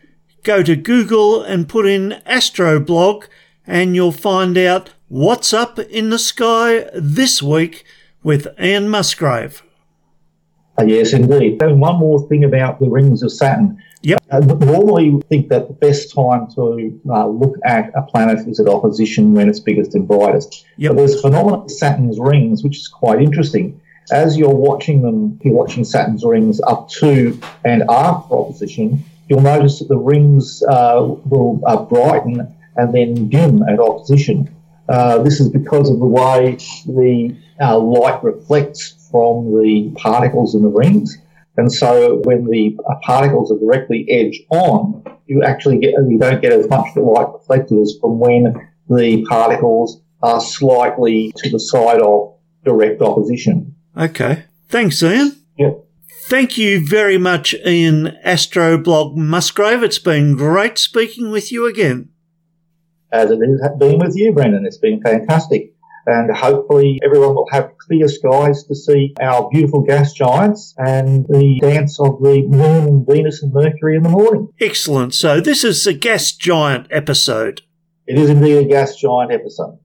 go 0.44 0.64
to 0.64 0.76
Google 0.76 1.42
and 1.42 1.70
put 1.70 1.86
in 1.86 2.22
Astroblog 2.26 3.26
and 3.68 3.96
you'll 3.96 4.12
find 4.12 4.58
out 4.58 4.92
what's 5.08 5.54
up 5.54 5.78
in 5.80 6.10
the 6.10 6.20
sky 6.20 6.90
this 6.94 7.42
week 7.42 7.86
with 8.24 8.48
Ian 8.60 8.90
Musgrave. 8.90 9.64
Uh, 10.80 10.86
yes, 10.86 11.14
indeed. 11.14 11.62
And 11.62 11.80
one 11.80 11.98
more 11.98 12.28
thing 12.28 12.44
about 12.44 12.80
the 12.80 12.90
rings 12.90 13.24
of 13.24 13.32
Saturn. 13.32 13.82
Yep. 14.04 14.20
Uh, 14.32 14.40
normally, 14.40 15.12
we 15.12 15.22
think 15.24 15.50
that 15.50 15.68
the 15.68 15.74
best 15.74 16.14
time 16.14 16.48
to 16.56 17.00
uh, 17.10 17.28
look 17.28 17.56
at 17.66 17.92
a 17.96 18.02
planet 18.02 18.48
is 18.48 18.60
at 18.60 18.68
opposition 18.68 19.34
when 19.34 19.48
it's 19.48 19.60
biggest 19.60 19.94
and 19.94 20.08
brightest. 20.08 20.66
Yep. 20.78 20.92
But 20.92 20.98
there's 20.98 21.16
a 21.16 21.22
phenomenon 21.22 21.64
with 21.64 21.72
Saturn's 21.72 22.20
rings, 22.20 22.64
which 22.64 22.78
is 22.78 22.88
quite 22.88 23.22
interesting 23.22 23.80
as 24.12 24.38
you're 24.38 24.54
watching 24.54 25.02
them, 25.02 25.40
you're 25.44 25.54
watching 25.54 25.84
Saturn's 25.84 26.24
rings 26.24 26.60
up 26.62 26.90
to 26.90 27.40
and 27.64 27.84
after 27.90 28.36
opposition, 28.36 29.04
you'll 29.28 29.42
notice 29.42 29.80
that 29.80 29.88
the 29.88 29.98
rings 29.98 30.62
uh, 30.64 31.16
will 31.26 31.62
uh, 31.66 31.84
brighten 31.84 32.56
and 32.76 32.94
then 32.94 33.30
dim 33.30 33.64
at 33.64 33.80
opposition. 33.80 34.54
Uh, 34.90 35.22
this 35.24 35.40
is 35.40 35.50
because 35.50 35.90
of 35.90 36.00
the 36.00 36.06
way 36.06 36.58
the 36.86 37.36
uh, 37.62 37.78
light 37.78 38.22
reflects 38.24 39.08
from 39.10 39.46
the 39.62 39.92
particles 39.96 40.56
in 40.56 40.64
the 40.64 40.70
rings. 40.70 41.18
And 41.58 41.72
so 41.72 42.18
when 42.24 42.46
the 42.46 42.78
particles 43.02 43.52
are 43.52 43.60
directly 43.60 44.06
edge 44.10 44.42
on, 44.50 45.04
you 45.28 45.44
actually 45.44 45.80
get, 45.80 45.94
you 46.08 46.18
don't 46.18 46.42
get 46.42 46.54
as 46.54 46.68
much 46.68 46.96
light 46.96 47.28
reflected 47.34 47.80
as 47.80 47.98
from 48.00 48.20
when 48.20 48.70
the 48.90 49.24
particles 49.26 50.02
are 50.24 50.42
slightly 50.42 51.34
to 51.38 51.50
the 51.50 51.60
side 51.60 52.02
of 52.02 52.36
direct 52.64 53.02
opposition. 53.02 53.71
Okay. 53.98 54.46
Thanks, 54.70 55.02
Ian. 55.04 55.36
Yep. 55.58 55.86
Thank 56.30 56.58
you 56.58 56.86
very 56.86 57.18
much, 57.18 57.54
Ian 57.66 58.18
Astroblog 58.26 59.18
Musgrave. 59.18 59.84
It's 59.84 60.00
been 60.00 60.36
great 60.36 60.78
speaking 60.78 61.30
with 61.30 61.52
you 61.52 61.66
again. 61.66 62.10
As 63.12 63.30
it 63.32 63.40
has 63.40 63.78
been 63.78 64.00
with 64.00 64.16
you, 64.16 64.32
Brendan. 64.32 64.66
It's 64.66 64.78
been 64.78 65.02
fantastic. 65.02 65.74
And 66.08 66.36
hopefully 66.36 67.00
everyone 67.04 67.36
will 67.36 67.48
have 67.52 67.72
clear 67.78 68.08
skies 68.08 68.64
to 68.64 68.76
see 68.76 69.14
our 69.22 69.50
beautiful 69.50 69.82
gas 69.82 70.14
giants 70.14 70.74
and 70.78 71.28
the 71.28 71.60
dance 71.62 72.00
of 72.00 72.22
the 72.22 72.44
moon 72.48 72.88
and 72.88 73.06
Venus 73.06 73.44
and 73.44 73.54
Mercury 73.54 73.98
in 73.98 74.04
the 74.04 74.10
morning. 74.10 74.48
Excellent. 74.60 75.14
So 75.14 75.42
this 75.42 75.64
is 75.64 75.84
the 75.84 75.94
gas 75.94 76.32
giant 76.32 76.88
episode. 76.90 77.62
It 78.08 78.18
is 78.18 78.30
indeed 78.30 78.58
a 78.58 78.66
gas 78.66 78.96
giant 78.96 79.32
episode. 79.32 79.78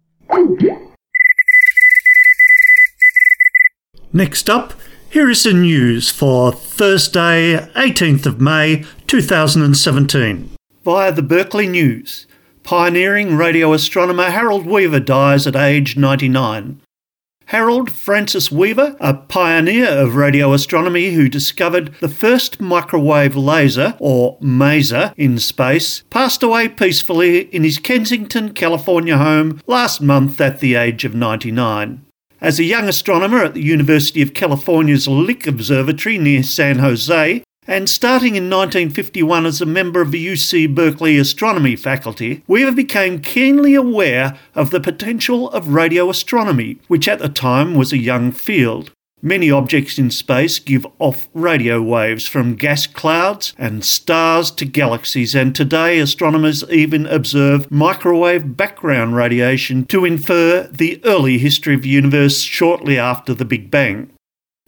Next 4.17 4.49
up, 4.49 4.73
here 5.11 5.29
is 5.29 5.43
the 5.43 5.53
news 5.53 6.11
for 6.11 6.51
Thursday, 6.51 7.59
18th 7.77 8.25
of 8.25 8.41
May 8.41 8.83
2017. 9.07 10.57
Via 10.83 11.13
the 11.13 11.23
Berkeley 11.23 11.67
News, 11.67 12.27
pioneering 12.63 13.37
radio 13.37 13.75
astronomer 13.75 14.31
Harold 14.31 14.65
Weaver 14.65 15.01
dies 15.01 15.47
at 15.47 15.55
age 15.55 15.99
99. 15.99 16.81
Harold 17.49 17.91
Francis 17.91 18.51
Weaver, 18.51 18.97
a 19.01 19.13
pioneer 19.13 19.87
of 19.87 20.17
radio 20.17 20.55
astronomy 20.55 21.11
who 21.11 21.29
discovered 21.29 21.95
the 22.01 22.09
first 22.09 22.59
microwave 22.59 23.37
laser, 23.37 23.97
or 23.99 24.39
maser, 24.39 25.13
in 25.19 25.39
space, 25.39 26.05
passed 26.09 26.43
away 26.43 26.71
peacefully 26.71 27.55
in 27.55 27.65
his 27.65 27.79
Kensington, 27.79 28.55
California 28.55 29.19
home 29.19 29.61
last 29.67 30.01
month 30.01 30.41
at 30.41 30.61
the 30.61 30.75
age 30.75 31.05
of 31.05 31.15
99. 31.15 32.06
As 32.41 32.59
a 32.59 32.65
young 32.65 32.87
astronomer 32.87 33.43
at 33.43 33.55
the 33.55 33.63
University 33.63 34.21
of 34.21 34.35
California's 34.35 35.09
Lick 35.09 35.47
Observatory 35.47 36.19
near 36.19 36.43
San 36.43 36.81
Jose, 36.81 37.43
and 37.67 37.89
starting 37.89 38.37
in 38.37 38.51
1951 38.51 39.47
as 39.47 39.63
a 39.63 39.67
member 39.67 40.03
of 40.03 40.13
the 40.13 40.25
UC 40.25 40.75
Berkeley 40.75 41.17
astronomy 41.17 41.77
faculty, 41.77 42.43
Weaver 42.47 42.73
became 42.73 43.21
keenly 43.21 43.75
aware 43.75 44.39
of 44.55 44.71
the 44.71 44.81
potential 44.81 45.51
of 45.51 45.69
radio 45.69 46.11
astronomy, 46.11 46.79
which 46.89 47.09
at 47.09 47.21
the 47.21 47.31
time 47.31 47.75
was 47.75 47.91
a 47.91 47.99
young 47.99 48.31
field. 48.31 48.93
Many 49.27 49.51
objects 49.51 49.99
in 49.99 50.13
space 50.13 50.61
give 50.61 50.87
off 51.01 51.29
radio 51.35 51.83
waves 51.83 52.29
from 52.29 52.55
gas 52.55 52.87
clouds 52.87 53.55
and 53.59 53.85
stars 53.85 54.53
to 54.53 54.65
galaxies, 54.65 55.35
and 55.35 55.53
today 55.53 55.99
astronomers 55.99 56.63
even 56.71 57.07
observe 57.07 57.69
microwave 57.69 58.57
background 58.57 59.17
radiation 59.17 59.85
to 59.87 60.05
infer 60.05 60.69
the 60.71 61.01
early 61.05 61.39
history 61.39 61.75
of 61.75 61.83
the 61.83 61.89
universe 61.89 62.41
shortly 62.43 62.97
after 62.97 63.35
the 63.35 63.45
Big 63.45 63.69
Bang. 63.69 64.13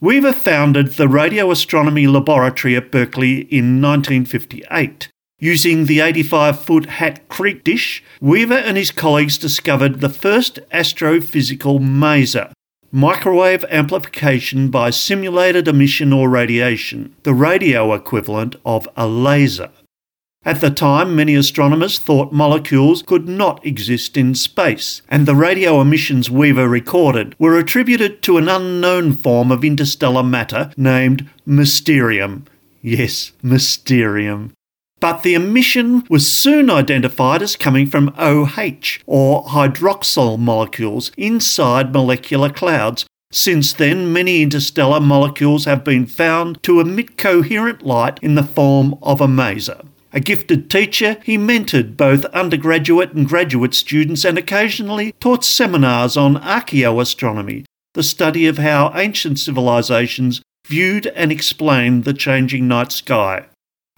Weaver 0.01 0.33
founded 0.33 0.94
the 0.94 1.07
Radio 1.07 1.53
Astronomy 1.53 2.09
Laboratory 2.09 2.75
at 2.75 2.90
Berkeley 2.90 3.42
in 3.42 3.81
1958. 3.81 5.09
Using 5.38 5.87
the 5.87 6.01
85 6.01 6.61
foot 6.61 6.87
Hat 6.87 7.29
Creek 7.29 7.62
dish, 7.62 8.03
Weaver 8.21 8.59
and 8.59 8.77
his 8.77 8.90
colleagues 8.90 9.38
discovered 9.38 10.01
the 10.01 10.09
first 10.09 10.59
astrophysical 10.73 11.79
maser, 11.79 12.51
Microwave 12.90 13.66
amplification 13.68 14.70
by 14.70 14.88
stimulated 14.88 15.68
emission 15.68 16.11
or 16.11 16.31
radiation, 16.31 17.14
the 17.22 17.35
radio 17.35 17.92
equivalent 17.92 18.57
of 18.64 18.88
a 18.96 19.07
laser. 19.07 19.68
At 20.42 20.62
the 20.62 20.70
time, 20.70 21.14
many 21.14 21.35
astronomers 21.35 21.98
thought 21.98 22.33
molecules 22.33 23.03
could 23.03 23.29
not 23.29 23.64
exist 23.66 24.16
in 24.16 24.35
space, 24.35 25.03
and 25.11 25.27
the 25.27 25.35
radio 25.35 25.83
emissions 25.83 26.31
Weaver 26.31 26.66
recorded 26.66 27.35
were 27.38 27.59
attributed 27.59 28.22
to 28.22 28.38
an 28.38 28.48
unknown 28.48 29.12
form 29.12 29.53
of 29.53 29.64
interstellar 29.64 30.22
matter 30.22 30.72
named 30.79 31.29
mysterium. 31.44 32.46
Yes, 32.81 33.33
mysterium. 33.42 34.55
But 35.01 35.23
the 35.23 35.35
emission 35.35 36.05
was 36.11 36.31
soon 36.31 36.71
identified 36.71 37.41
as 37.43 37.57
coming 37.57 37.87
from 37.87 38.15
OH, 38.19 38.99
or 39.07 39.45
hydroxyl 39.45 40.39
molecules, 40.39 41.13
inside 41.17 41.93
molecular 41.93 42.51
clouds. 42.51 43.07
Since 43.31 43.75
then, 43.75 44.13
many 44.13 44.43
interstellar 44.43 45.01
molecules 45.01 45.67
have 45.67 45.85
been 45.85 46.07
found 46.07 46.63
to 46.65 46.81
emit 46.81 47.17
coherent 47.17 47.85
light 47.85 48.19
in 48.23 48.35
the 48.35 48.43
form 48.43 48.99
of 49.03 49.21
a 49.21 49.27
maser. 49.27 49.87
A 50.13 50.21
gifted 50.21 50.71
teacher, 50.71 51.19
he 51.23 51.37
mentored 51.37 51.97
both 51.97 52.25
undergraduate 52.27 53.13
and 53.13 53.29
graduate 53.29 53.75
students 53.75 54.25
and 54.25 54.39
occasionally 54.39 55.13
taught 55.21 55.45
seminars 55.45 56.17
on 56.17 56.37
archaeoastronomy, 56.37 57.67
the 57.93 58.03
study 58.03 58.47
of 58.47 58.57
how 58.57 58.91
ancient 58.95 59.39
civilizations 59.39 60.41
viewed 60.67 61.07
and 61.09 61.31
explained 61.31 62.05
the 62.05 62.15
changing 62.15 62.67
night 62.67 62.91
sky. 62.91 63.45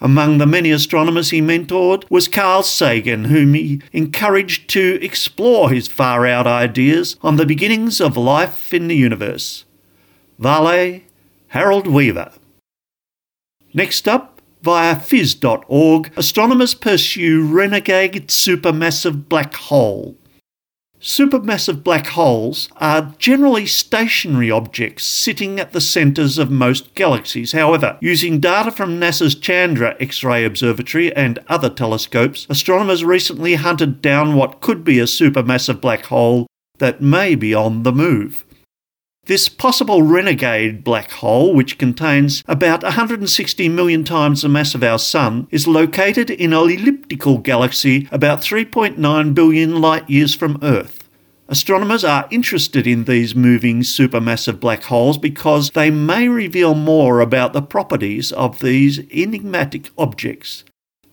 Among 0.00 0.38
the 0.38 0.46
many 0.46 0.70
astronomers 0.70 1.30
he 1.30 1.42
mentored 1.42 2.08
was 2.10 2.26
Carl 2.26 2.62
Sagan, 2.62 3.26
whom 3.26 3.52
he 3.52 3.82
encouraged 3.92 4.70
to 4.70 4.98
explore 5.02 5.70
his 5.70 5.88
far 5.88 6.26
out 6.26 6.46
ideas 6.46 7.16
on 7.22 7.36
the 7.36 7.44
beginnings 7.44 8.00
of 8.00 8.16
life 8.16 8.72
in 8.72 8.88
the 8.88 8.96
universe. 8.96 9.66
Vale, 10.38 11.02
Harold 11.48 11.86
Weaver. 11.86 12.32
Next 13.74 14.08
up, 14.08 14.40
via 14.62 14.96
phys.org, 14.96 16.12
astronomers 16.16 16.74
pursue 16.74 17.44
renegade 17.46 18.28
supermassive 18.28 19.28
black 19.28 19.54
hole. 19.54 20.16
Supermassive 21.00 21.82
black 21.82 22.08
holes 22.08 22.68
are 22.76 23.14
generally 23.16 23.64
stationary 23.64 24.50
objects 24.50 25.06
sitting 25.06 25.58
at 25.58 25.72
the 25.72 25.80
centres 25.80 26.36
of 26.36 26.50
most 26.50 26.94
galaxies. 26.94 27.52
However, 27.52 27.96
using 28.02 28.38
data 28.38 28.70
from 28.70 29.00
NASA's 29.00 29.34
Chandra 29.34 29.96
X 29.98 30.22
ray 30.22 30.44
Observatory 30.44 31.10
and 31.16 31.38
other 31.48 31.70
telescopes, 31.70 32.46
astronomers 32.50 33.02
recently 33.02 33.54
hunted 33.54 34.02
down 34.02 34.34
what 34.34 34.60
could 34.60 34.84
be 34.84 34.98
a 34.98 35.04
supermassive 35.04 35.80
black 35.80 36.04
hole 36.04 36.46
that 36.80 37.00
may 37.00 37.34
be 37.34 37.54
on 37.54 37.82
the 37.82 37.92
move. 37.92 38.44
This 39.26 39.48
possible 39.48 40.02
renegade 40.02 40.82
black 40.82 41.12
hole, 41.12 41.54
which 41.54 41.78
contains 41.78 42.42
about 42.48 42.82
160 42.82 43.68
million 43.68 44.02
times 44.02 44.42
the 44.42 44.48
mass 44.48 44.74
of 44.74 44.82
our 44.82 44.98
Sun, 44.98 45.46
is 45.50 45.68
located 45.68 46.30
in 46.30 46.52
an 46.52 46.70
elliptical 46.70 47.38
galaxy 47.38 48.08
about 48.10 48.40
3.9 48.40 49.34
billion 49.34 49.80
light 49.80 50.10
years 50.10 50.34
from 50.34 50.58
Earth. 50.62 51.08
Astronomers 51.48 52.04
are 52.04 52.28
interested 52.30 52.86
in 52.86 53.04
these 53.04 53.34
moving 53.34 53.80
supermassive 53.80 54.58
black 54.58 54.84
holes 54.84 55.18
because 55.18 55.70
they 55.70 55.90
may 55.90 56.28
reveal 56.28 56.74
more 56.74 57.20
about 57.20 57.52
the 57.52 57.62
properties 57.62 58.32
of 58.32 58.60
these 58.60 59.00
enigmatic 59.12 59.90
objects. 59.98 60.64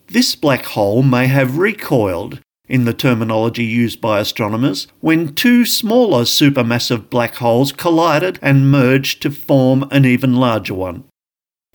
This 0.06 0.34
black 0.34 0.64
hole 0.64 1.02
may 1.02 1.26
have 1.26 1.58
recoiled, 1.58 2.40
in 2.68 2.84
the 2.84 2.92
terminology 2.92 3.64
used 3.64 4.00
by 4.00 4.20
astronomers, 4.20 4.86
when 5.00 5.34
two 5.34 5.64
smaller 5.64 6.22
supermassive 6.22 7.08
black 7.10 7.36
holes 7.36 7.72
collided 7.72 8.38
and 8.42 8.70
merged 8.70 9.22
to 9.22 9.30
form 9.30 9.86
an 9.90 10.04
even 10.04 10.36
larger 10.36 10.74
one. 10.74 11.04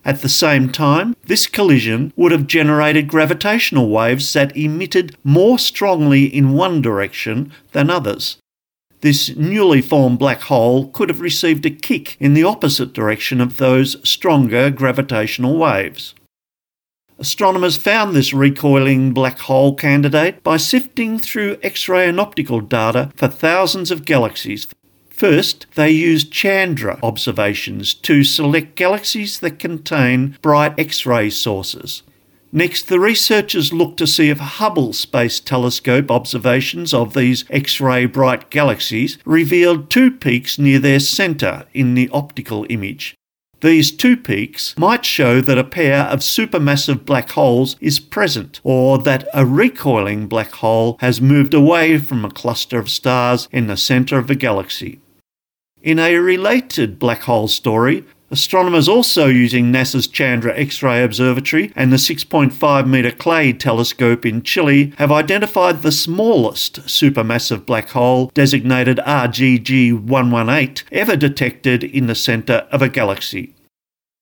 At 0.04 0.20
the 0.20 0.28
same 0.28 0.70
time, 0.70 1.16
this 1.26 1.46
collision 1.46 2.12
would 2.14 2.30
have 2.30 2.46
generated 2.46 3.08
gravitational 3.08 3.88
waves 3.88 4.32
that 4.34 4.54
emitted 4.56 5.16
more 5.24 5.58
strongly 5.58 6.24
in 6.24 6.52
one 6.52 6.82
direction 6.82 7.52
than 7.72 7.88
others. 7.88 8.36
This 9.00 9.34
newly 9.36 9.80
formed 9.82 10.18
black 10.18 10.42
hole 10.42 10.88
could 10.88 11.08
have 11.08 11.20
received 11.20 11.66
a 11.66 11.70
kick 11.70 12.16
in 12.20 12.34
the 12.34 12.44
opposite 12.44 12.92
direction 12.92 13.40
of 13.40 13.56
those 13.56 13.96
stronger 14.08 14.70
gravitational 14.70 15.56
waves. 15.56 16.14
Astronomers 17.18 17.76
found 17.76 18.14
this 18.14 18.34
recoiling 18.34 19.12
black 19.12 19.38
hole 19.38 19.74
candidate 19.74 20.42
by 20.42 20.56
sifting 20.56 21.18
through 21.18 21.58
X 21.62 21.88
ray 21.88 22.08
and 22.08 22.18
optical 22.18 22.60
data 22.60 23.12
for 23.14 23.28
thousands 23.28 23.90
of 23.90 24.04
galaxies. 24.04 24.66
First, 25.10 25.66
they 25.76 25.90
used 25.90 26.32
Chandra 26.32 26.98
observations 27.02 27.94
to 27.94 28.24
select 28.24 28.74
galaxies 28.74 29.38
that 29.40 29.60
contain 29.60 30.36
bright 30.42 30.76
X 30.76 31.06
ray 31.06 31.30
sources. 31.30 32.02
Next, 32.50 32.88
the 32.88 33.00
researchers 33.00 33.72
looked 33.72 33.98
to 33.98 34.06
see 34.06 34.28
if 34.28 34.38
Hubble 34.38 34.92
Space 34.92 35.38
Telescope 35.38 36.10
observations 36.10 36.92
of 36.92 37.14
these 37.14 37.44
X 37.48 37.80
ray 37.80 38.06
bright 38.06 38.50
galaxies 38.50 39.18
revealed 39.24 39.88
two 39.88 40.10
peaks 40.10 40.58
near 40.58 40.80
their 40.80 41.00
centre 41.00 41.64
in 41.72 41.94
the 41.94 42.08
optical 42.10 42.66
image. 42.68 43.16
These 43.64 43.92
two 43.92 44.18
peaks 44.18 44.76
might 44.76 45.06
show 45.06 45.40
that 45.40 45.56
a 45.56 45.64
pair 45.64 46.02
of 46.02 46.18
supermassive 46.18 47.06
black 47.06 47.30
holes 47.30 47.76
is 47.80 47.98
present, 47.98 48.60
or 48.62 48.98
that 48.98 49.26
a 49.32 49.46
recoiling 49.46 50.26
black 50.26 50.52
hole 50.52 50.98
has 51.00 51.22
moved 51.22 51.54
away 51.54 51.96
from 51.96 52.26
a 52.26 52.30
cluster 52.30 52.78
of 52.78 52.90
stars 52.90 53.48
in 53.50 53.66
the 53.66 53.78
centre 53.78 54.18
of 54.18 54.28
a 54.28 54.34
galaxy. 54.34 55.00
In 55.82 55.98
a 55.98 56.16
related 56.16 56.98
black 56.98 57.22
hole 57.22 57.48
story, 57.48 58.04
astronomers 58.30 58.86
also 58.86 59.28
using 59.28 59.72
NASA's 59.72 60.08
Chandra 60.08 60.54
X 60.58 60.82
ray 60.82 61.02
Observatory 61.02 61.72
and 61.74 61.90
the 61.90 61.96
6.5 61.96 62.86
metre 62.86 63.12
Clay 63.12 63.54
telescope 63.54 64.26
in 64.26 64.42
Chile 64.42 64.92
have 64.98 65.10
identified 65.10 65.80
the 65.80 65.92
smallest 65.92 66.80
supermassive 66.82 67.64
black 67.64 67.88
hole, 67.90 68.30
designated 68.34 68.98
RGG 69.06 70.02
118, 70.02 70.86
ever 70.92 71.16
detected 71.16 71.82
in 71.82 72.08
the 72.08 72.14
centre 72.14 72.66
of 72.70 72.82
a 72.82 72.90
galaxy. 72.90 73.53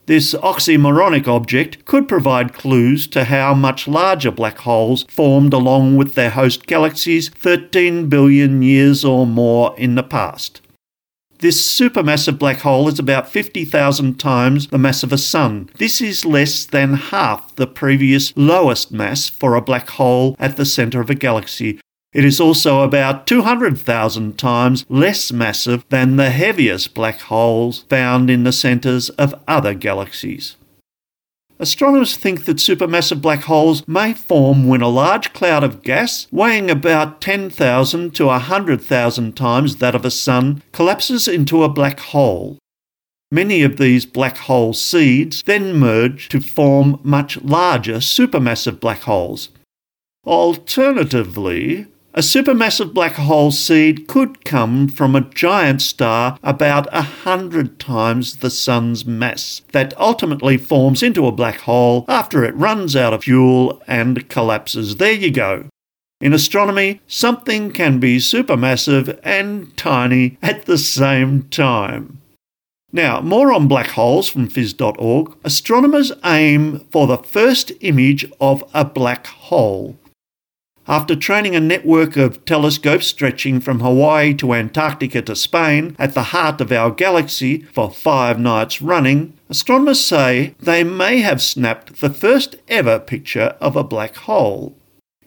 This 0.07 0.35
oxymoronic 0.35 1.29
object 1.29 1.85
could 1.85 2.09
provide 2.09 2.53
clues 2.53 3.07
to 3.09 3.25
how 3.25 3.55
much 3.55 3.87
larger 3.87 4.33
black 4.33 4.59
holes 4.59 5.05
formed 5.09 5.53
along 5.53 5.97
with 5.97 6.17
their 6.17 6.31
host 6.31 6.67
galaxies 6.67 7.29
13 7.29 8.09
billion 8.09 8.62
years 8.62 9.05
or 9.05 9.27
more 9.27 9.75
in 9.79 9.95
the 9.95 10.03
past. 10.03 10.61
This 11.38 11.61
supermassive 11.61 12.38
black 12.38 12.59
hole 12.59 12.88
is 12.88 12.99
about 12.99 13.29
50,000 13.29 14.19
times 14.19 14.69
the 14.69 14.79
mass 14.79 15.03
of 15.03 15.12
a 15.12 15.19
sun. 15.19 15.69
This 15.79 16.01
is 16.01 16.25
less 16.25 16.65
than 16.65 16.95
half 16.95 17.55
the 17.57 17.67
previous 17.67 18.33
lowest 18.37 18.93
mass 18.93 19.29
for 19.29 19.55
a 19.55 19.61
black 19.61 19.88
hole 19.91 20.37
at 20.38 20.57
the 20.57 20.65
centre 20.65 21.01
of 21.01 21.11
a 21.11 21.17
galaxy, 21.17 21.81
it 22.12 22.25
is 22.25 22.40
also 22.40 22.83
about 22.83 23.27
200,000 23.27 24.38
times 24.38 24.85
less 24.88 25.33
massive 25.33 25.85
than 25.88 26.16
the 26.16 26.31
heaviest 26.31 26.94
black 26.94 27.20
holes 27.20 27.85
found 27.88 28.29
in 28.29 28.44
the 28.44 28.53
centres 28.53 29.09
of 29.11 29.35
other 29.48 29.72
galaxies. 29.72 30.57
Astronomers 31.59 32.16
think 32.16 32.44
that 32.44 32.57
supermassive 32.57 33.22
black 33.22 33.42
holes 33.42 33.87
may 33.87 34.12
form 34.12 34.66
when 34.66 34.83
a 34.83 34.88
large 34.88 35.33
cloud 35.33 35.62
of 35.62 35.83
gas, 35.83 36.27
weighing 36.33 36.70
about 36.70 37.20
10,000 37.20 38.14
to 38.16 38.27
100,000 38.27 39.37
times 39.37 39.77
that 39.77 39.94
of 39.94 40.05
a 40.05 40.11
sun, 40.11 40.62
collapses 40.72 41.29
into 41.29 41.62
a 41.62 41.68
black 41.68 42.01
hole. 42.01 42.59
Many 43.31 43.62
of 43.62 43.77
these 43.77 44.05
black 44.05 44.37
hole 44.38 44.75
seeds 44.75 45.42
then 45.46 45.77
merge 45.77 46.29
to 46.31 46.40
form 46.40 46.98
much 47.03 47.40
larger 47.40 47.98
supermassive 47.98 48.81
black 48.81 49.03
holes. 49.03 49.48
Alternatively, 50.27 51.87
a 52.14 52.20
supermassive 52.20 52.92
black 52.92 53.14
hole 53.14 53.51
seed 53.51 54.07
could 54.07 54.44
come 54.44 54.87
from 54.87 55.16
a 55.16 55.29
giant 55.31 55.81
star 55.81 56.38
about 56.42 56.87
a 56.92 57.03
hundred 57.03 57.79
times 57.79 58.37
the 58.37 58.51
Sun's 58.51 59.07
mass 59.07 59.62
that 59.72 59.98
ultimately 59.98 60.59
forms 60.59 61.03
into 61.03 61.27
a 61.27 61.33
black 61.33 61.61
hole 61.61 62.05
after 62.09 62.44
it 62.44 62.55
runs 62.55 62.94
out 62.94 63.14
of 63.14 63.25
fuel 63.25 63.83
and 63.87 64.29
collapses. 64.29 64.96
There 64.96 65.12
you 65.12 65.31
go. 65.31 65.68
In 66.20 66.33
astronomy, 66.33 67.01
something 67.07 67.72
can 67.72 67.98
be 67.98 68.18
supermassive 68.18 69.18
and 69.25 69.77
tiny 69.77 70.38
at 70.42 70.66
the 70.66 70.79
same 70.79 71.44
time. 71.48 72.18
Now, 72.92 73.22
more 73.22 73.53
on 73.53 73.68
black 73.68 73.88
holes 73.88 74.29
from 74.29 74.48
phys.org. 74.48 75.35
Astronomers 75.44 76.12
aim 76.25 76.81
for 76.90 77.07
the 77.07 77.16
first 77.16 77.72
image 77.81 78.31
of 78.38 78.62
a 78.75 78.85
black 78.85 79.27
hole. 79.27 79.96
After 80.88 81.14
training 81.14 81.55
a 81.55 81.61
network 81.61 82.16
of 82.16 82.45
telescopes 82.45 83.07
stretching 83.07 83.61
from 83.61 83.79
Hawaii 83.79 84.35
to 84.35 84.53
Antarctica 84.53 85.23
to 85.23 85.37
Spain 85.37 85.95
at 85.97 86.14
the 86.14 86.35
heart 86.35 86.61
of 86.61 86.73
our 86.73 86.90
galaxy 86.90 87.62
for 87.73 87.88
five 87.88 88.40
nights 88.40 88.83
running, 88.83 89.35
astronomers 89.49 90.01
say 90.01 90.57
they 90.59 90.83
may 90.83 91.21
have 91.21 91.40
snapped 91.40 92.01
the 92.01 92.11
first 92.11 92.57
ever 92.68 92.99
picture 92.99 93.55
of 93.61 93.77
a 93.77 93.85
black 93.85 94.16
hole. 94.16 94.77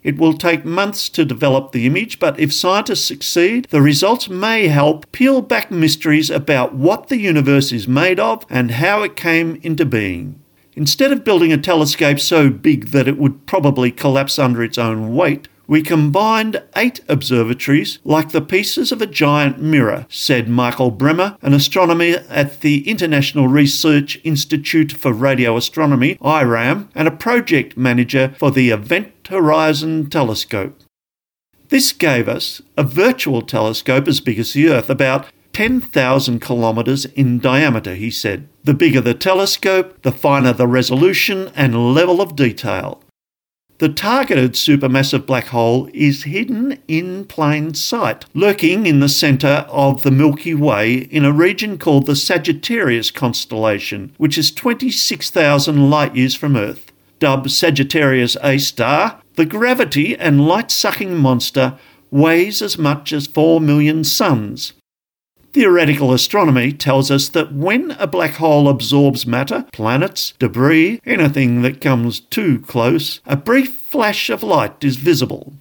It 0.04 0.18
will 0.18 0.34
take 0.34 0.66
months 0.66 1.08
to 1.10 1.24
develop 1.24 1.72
the 1.72 1.86
image, 1.86 2.20
but 2.20 2.38
if 2.38 2.54
scientists 2.54 3.06
succeed, 3.06 3.68
the 3.70 3.82
results 3.82 4.28
may 4.28 4.68
help 4.68 5.10
peel 5.14 5.42
back 5.42 5.72
mysteries 5.72 6.30
about 6.30 6.76
what 6.76 7.08
the 7.08 7.18
universe 7.18 7.72
is 7.72 7.88
made 7.88 8.20
of 8.20 8.46
and 8.50 8.72
how 8.72 9.04
it 9.04 9.16
came 9.16 9.60
into 9.64 9.86
being. 9.86 10.42
Instead 10.76 11.12
of 11.12 11.24
building 11.24 11.54
a 11.54 11.58
telescope 11.58 12.20
so 12.20 12.50
big 12.50 12.88
that 12.88 13.08
it 13.08 13.18
would 13.18 13.46
probably 13.46 13.92
collapse 13.92 14.38
under 14.38 14.62
its 14.62 14.78
own 14.78 15.16
weight, 15.16 15.48
we 15.68 15.82
combined 15.82 16.62
eight 16.76 17.00
observatories 17.08 18.00
like 18.04 18.30
the 18.30 18.42
pieces 18.42 18.92
of 18.92 19.02
a 19.02 19.08
giant 19.08 19.60
mirror, 19.60 20.06
said 20.10 20.48
Michael 20.50 20.92
Bremer, 20.92 21.38
an 21.42 21.54
astronomer 21.54 22.24
at 22.30 22.62
the 22.62 22.88
International 22.88 23.48
Research 23.48 24.20
Institute 24.24 24.92
for 24.92 25.12
Radio 25.14 25.58
Astronomy, 25.58 26.18
IRAM, 26.22 26.90
and 26.94 27.08
a 27.08 27.12
project 27.12 27.78
manager 27.78 28.36
for 28.38 28.52
the 28.52 28.70
Event 28.70 29.14
Horizon 29.28 30.10
Telescope. 30.10 30.80
This 31.70 31.94
gave 31.94 32.30
us 32.30 32.62
a 32.78 32.84
virtual 32.84 33.42
telescope 33.42 34.08
as 34.08 34.20
big 34.20 34.38
as 34.38 34.54
the 34.54 34.70
Earth, 34.70 34.90
about 34.90 35.28
10,000 35.56 36.42
kilometres 36.42 37.06
in 37.16 37.40
diameter, 37.40 37.96
he 37.96 38.12
said. 38.12 38.46
The 38.66 38.74
bigger 38.74 39.00
the 39.00 39.14
telescope, 39.14 40.02
the 40.02 40.12
finer 40.12 40.52
the 40.52 40.68
resolution 40.68 41.50
and 41.56 41.94
level 41.94 42.20
of 42.20 42.36
detail. 42.36 43.02
The 43.78 43.88
targeted 43.88 44.56
supermassive 44.56 45.26
black 45.26 45.46
hole 45.46 45.90
is 45.94 46.24
hidden 46.24 46.78
in 46.90 47.24
plain 47.24 47.74
sight, 47.74 48.26
lurking 48.34 48.86
in 48.86 49.00
the 49.00 49.08
centre 49.08 49.66
of 49.70 50.04
the 50.04 50.12
Milky 50.12 50.54
Way 50.54 50.94
in 50.94 51.24
a 51.24 51.32
region 51.32 51.78
called 51.78 52.06
the 52.06 52.18
Sagittarius 52.18 53.10
constellation, 53.10 54.14
which 54.18 54.38
is 54.38 54.52
26,000 54.52 55.90
light 55.90 56.18
years 56.18 56.36
from 56.36 56.58
Earth. 56.58 56.92
Dubbed 57.20 57.50
Sagittarius 57.50 58.36
A 58.44 58.58
star, 58.58 59.22
the 59.36 59.46
gravity 59.46 60.18
and 60.18 60.46
light 60.46 60.70
sucking 60.70 61.16
monster 61.16 61.80
weighs 62.12 62.62
as 62.62 62.78
much 62.78 63.14
as 63.14 63.26
4 63.26 63.62
million 63.62 64.04
suns. 64.04 64.74
Theoretical 65.56 66.12
astronomy 66.12 66.74
tells 66.74 67.10
us 67.10 67.30
that 67.30 67.54
when 67.54 67.92
a 67.92 68.08
black 68.08 68.32
hole 68.32 68.68
absorbs 68.68 69.26
matter, 69.26 69.66
planets, 69.72 70.34
debris, 70.38 71.00
anything 71.06 71.62
that 71.62 71.80
comes 71.80 72.20
too 72.20 72.60
close, 72.60 73.22
a 73.26 73.38
brief 73.38 73.78
flash 73.78 74.30
of 74.30 74.44
light 74.44 74.84
is 74.84 74.98
visible. 74.98 75.54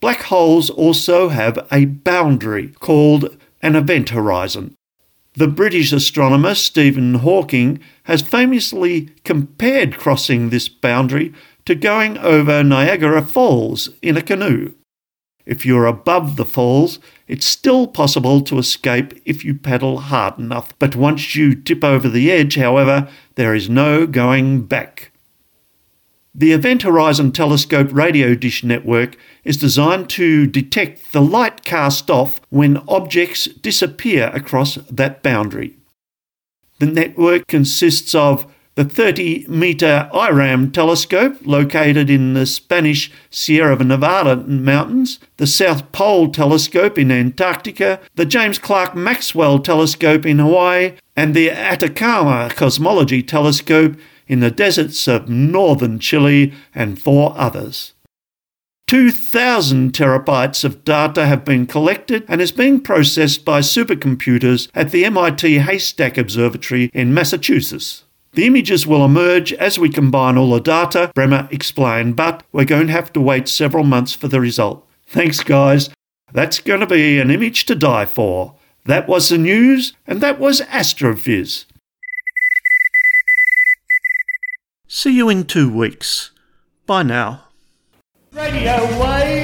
black 0.00 0.22
holes 0.22 0.68
also 0.68 1.28
have 1.28 1.64
a 1.70 1.84
boundary 1.84 2.74
called 2.80 3.38
an 3.62 3.76
event 3.76 4.08
horizon. 4.08 4.74
The 5.34 5.46
British 5.46 5.92
astronomer 5.92 6.56
Stephen 6.56 7.14
Hawking 7.14 7.78
has 8.10 8.20
famously 8.20 9.10
compared 9.22 9.96
crossing 9.96 10.50
this 10.50 10.68
boundary 10.68 11.32
to 11.66 11.76
going 11.76 12.18
over 12.18 12.64
Niagara 12.64 13.22
Falls 13.22 13.90
in 14.02 14.16
a 14.16 14.22
canoe. 14.22 14.74
If 15.46 15.66
you're 15.66 15.86
above 15.86 16.36
the 16.36 16.44
falls, 16.44 16.98
it's 17.28 17.46
still 17.46 17.86
possible 17.86 18.40
to 18.42 18.58
escape 18.58 19.20
if 19.24 19.44
you 19.44 19.54
paddle 19.54 19.98
hard 19.98 20.38
enough, 20.38 20.78
but 20.78 20.96
once 20.96 21.34
you 21.34 21.54
tip 21.54 21.84
over 21.84 22.08
the 22.08 22.30
edge, 22.30 22.56
however, 22.56 23.08
there 23.34 23.54
is 23.54 23.68
no 23.68 24.06
going 24.06 24.62
back. 24.62 25.10
The 26.34 26.52
Event 26.52 26.82
Horizon 26.82 27.30
Telescope 27.30 27.88
radio 27.92 28.34
dish 28.34 28.64
network 28.64 29.16
is 29.44 29.56
designed 29.56 30.10
to 30.10 30.46
detect 30.46 31.12
the 31.12 31.22
light 31.22 31.62
cast 31.62 32.10
off 32.10 32.40
when 32.48 32.82
objects 32.88 33.44
disappear 33.44 34.32
across 34.34 34.74
that 34.90 35.22
boundary. 35.22 35.76
The 36.80 36.86
network 36.86 37.46
consists 37.46 38.16
of 38.16 38.52
the 38.74 38.84
30 38.84 39.46
metre 39.48 40.08
IRAM 40.12 40.72
telescope 40.72 41.36
located 41.44 42.10
in 42.10 42.34
the 42.34 42.46
Spanish 42.46 43.10
Sierra 43.30 43.76
Nevada 43.76 44.36
mountains, 44.36 45.20
the 45.36 45.46
South 45.46 45.92
Pole 45.92 46.30
telescope 46.30 46.98
in 46.98 47.12
Antarctica, 47.12 48.00
the 48.16 48.26
James 48.26 48.58
Clerk 48.58 48.96
Maxwell 48.96 49.60
telescope 49.60 50.26
in 50.26 50.40
Hawaii, 50.40 50.94
and 51.14 51.34
the 51.34 51.50
Atacama 51.50 52.50
Cosmology 52.54 53.22
telescope 53.22 53.96
in 54.26 54.40
the 54.40 54.50
deserts 54.50 55.06
of 55.06 55.28
northern 55.28 55.98
Chile, 55.98 56.52
and 56.74 57.00
four 57.00 57.34
others. 57.36 57.92
2,000 58.86 59.92
terabytes 59.92 60.64
of 60.64 60.84
data 60.84 61.26
have 61.26 61.44
been 61.44 61.66
collected 61.66 62.24
and 62.28 62.40
is 62.40 62.52
being 62.52 62.80
processed 62.80 63.44
by 63.44 63.60
supercomputers 63.60 64.68
at 64.74 64.90
the 64.90 65.04
MIT 65.04 65.58
Haystack 65.58 66.18
Observatory 66.18 66.90
in 66.92 67.14
Massachusetts. 67.14 68.04
The 68.34 68.46
images 68.46 68.84
will 68.84 69.04
emerge 69.04 69.52
as 69.52 69.78
we 69.78 69.88
combine 69.88 70.36
all 70.36 70.50
the 70.50 70.60
data, 70.60 71.12
Bremer 71.14 71.48
explained, 71.52 72.16
but 72.16 72.42
we're 72.50 72.64
going 72.64 72.88
to 72.88 72.92
have 72.92 73.12
to 73.12 73.20
wait 73.20 73.48
several 73.48 73.84
months 73.84 74.12
for 74.12 74.26
the 74.26 74.40
result. 74.40 74.84
Thanks, 75.06 75.40
guys. 75.44 75.90
That's 76.32 76.58
going 76.58 76.80
to 76.80 76.86
be 76.86 77.20
an 77.20 77.30
image 77.30 77.64
to 77.66 77.76
die 77.76 78.06
for. 78.06 78.56
That 78.86 79.06
was 79.06 79.28
the 79.28 79.38
news, 79.38 79.94
and 80.04 80.20
that 80.20 80.40
was 80.40 80.60
Astrophiz. 80.62 81.66
See 84.88 85.12
you 85.16 85.28
in 85.28 85.44
two 85.44 85.72
weeks. 85.72 86.32
Bye 86.86 87.04
now. 87.04 87.44
Radio 88.32 89.00
Wave. 89.00 89.43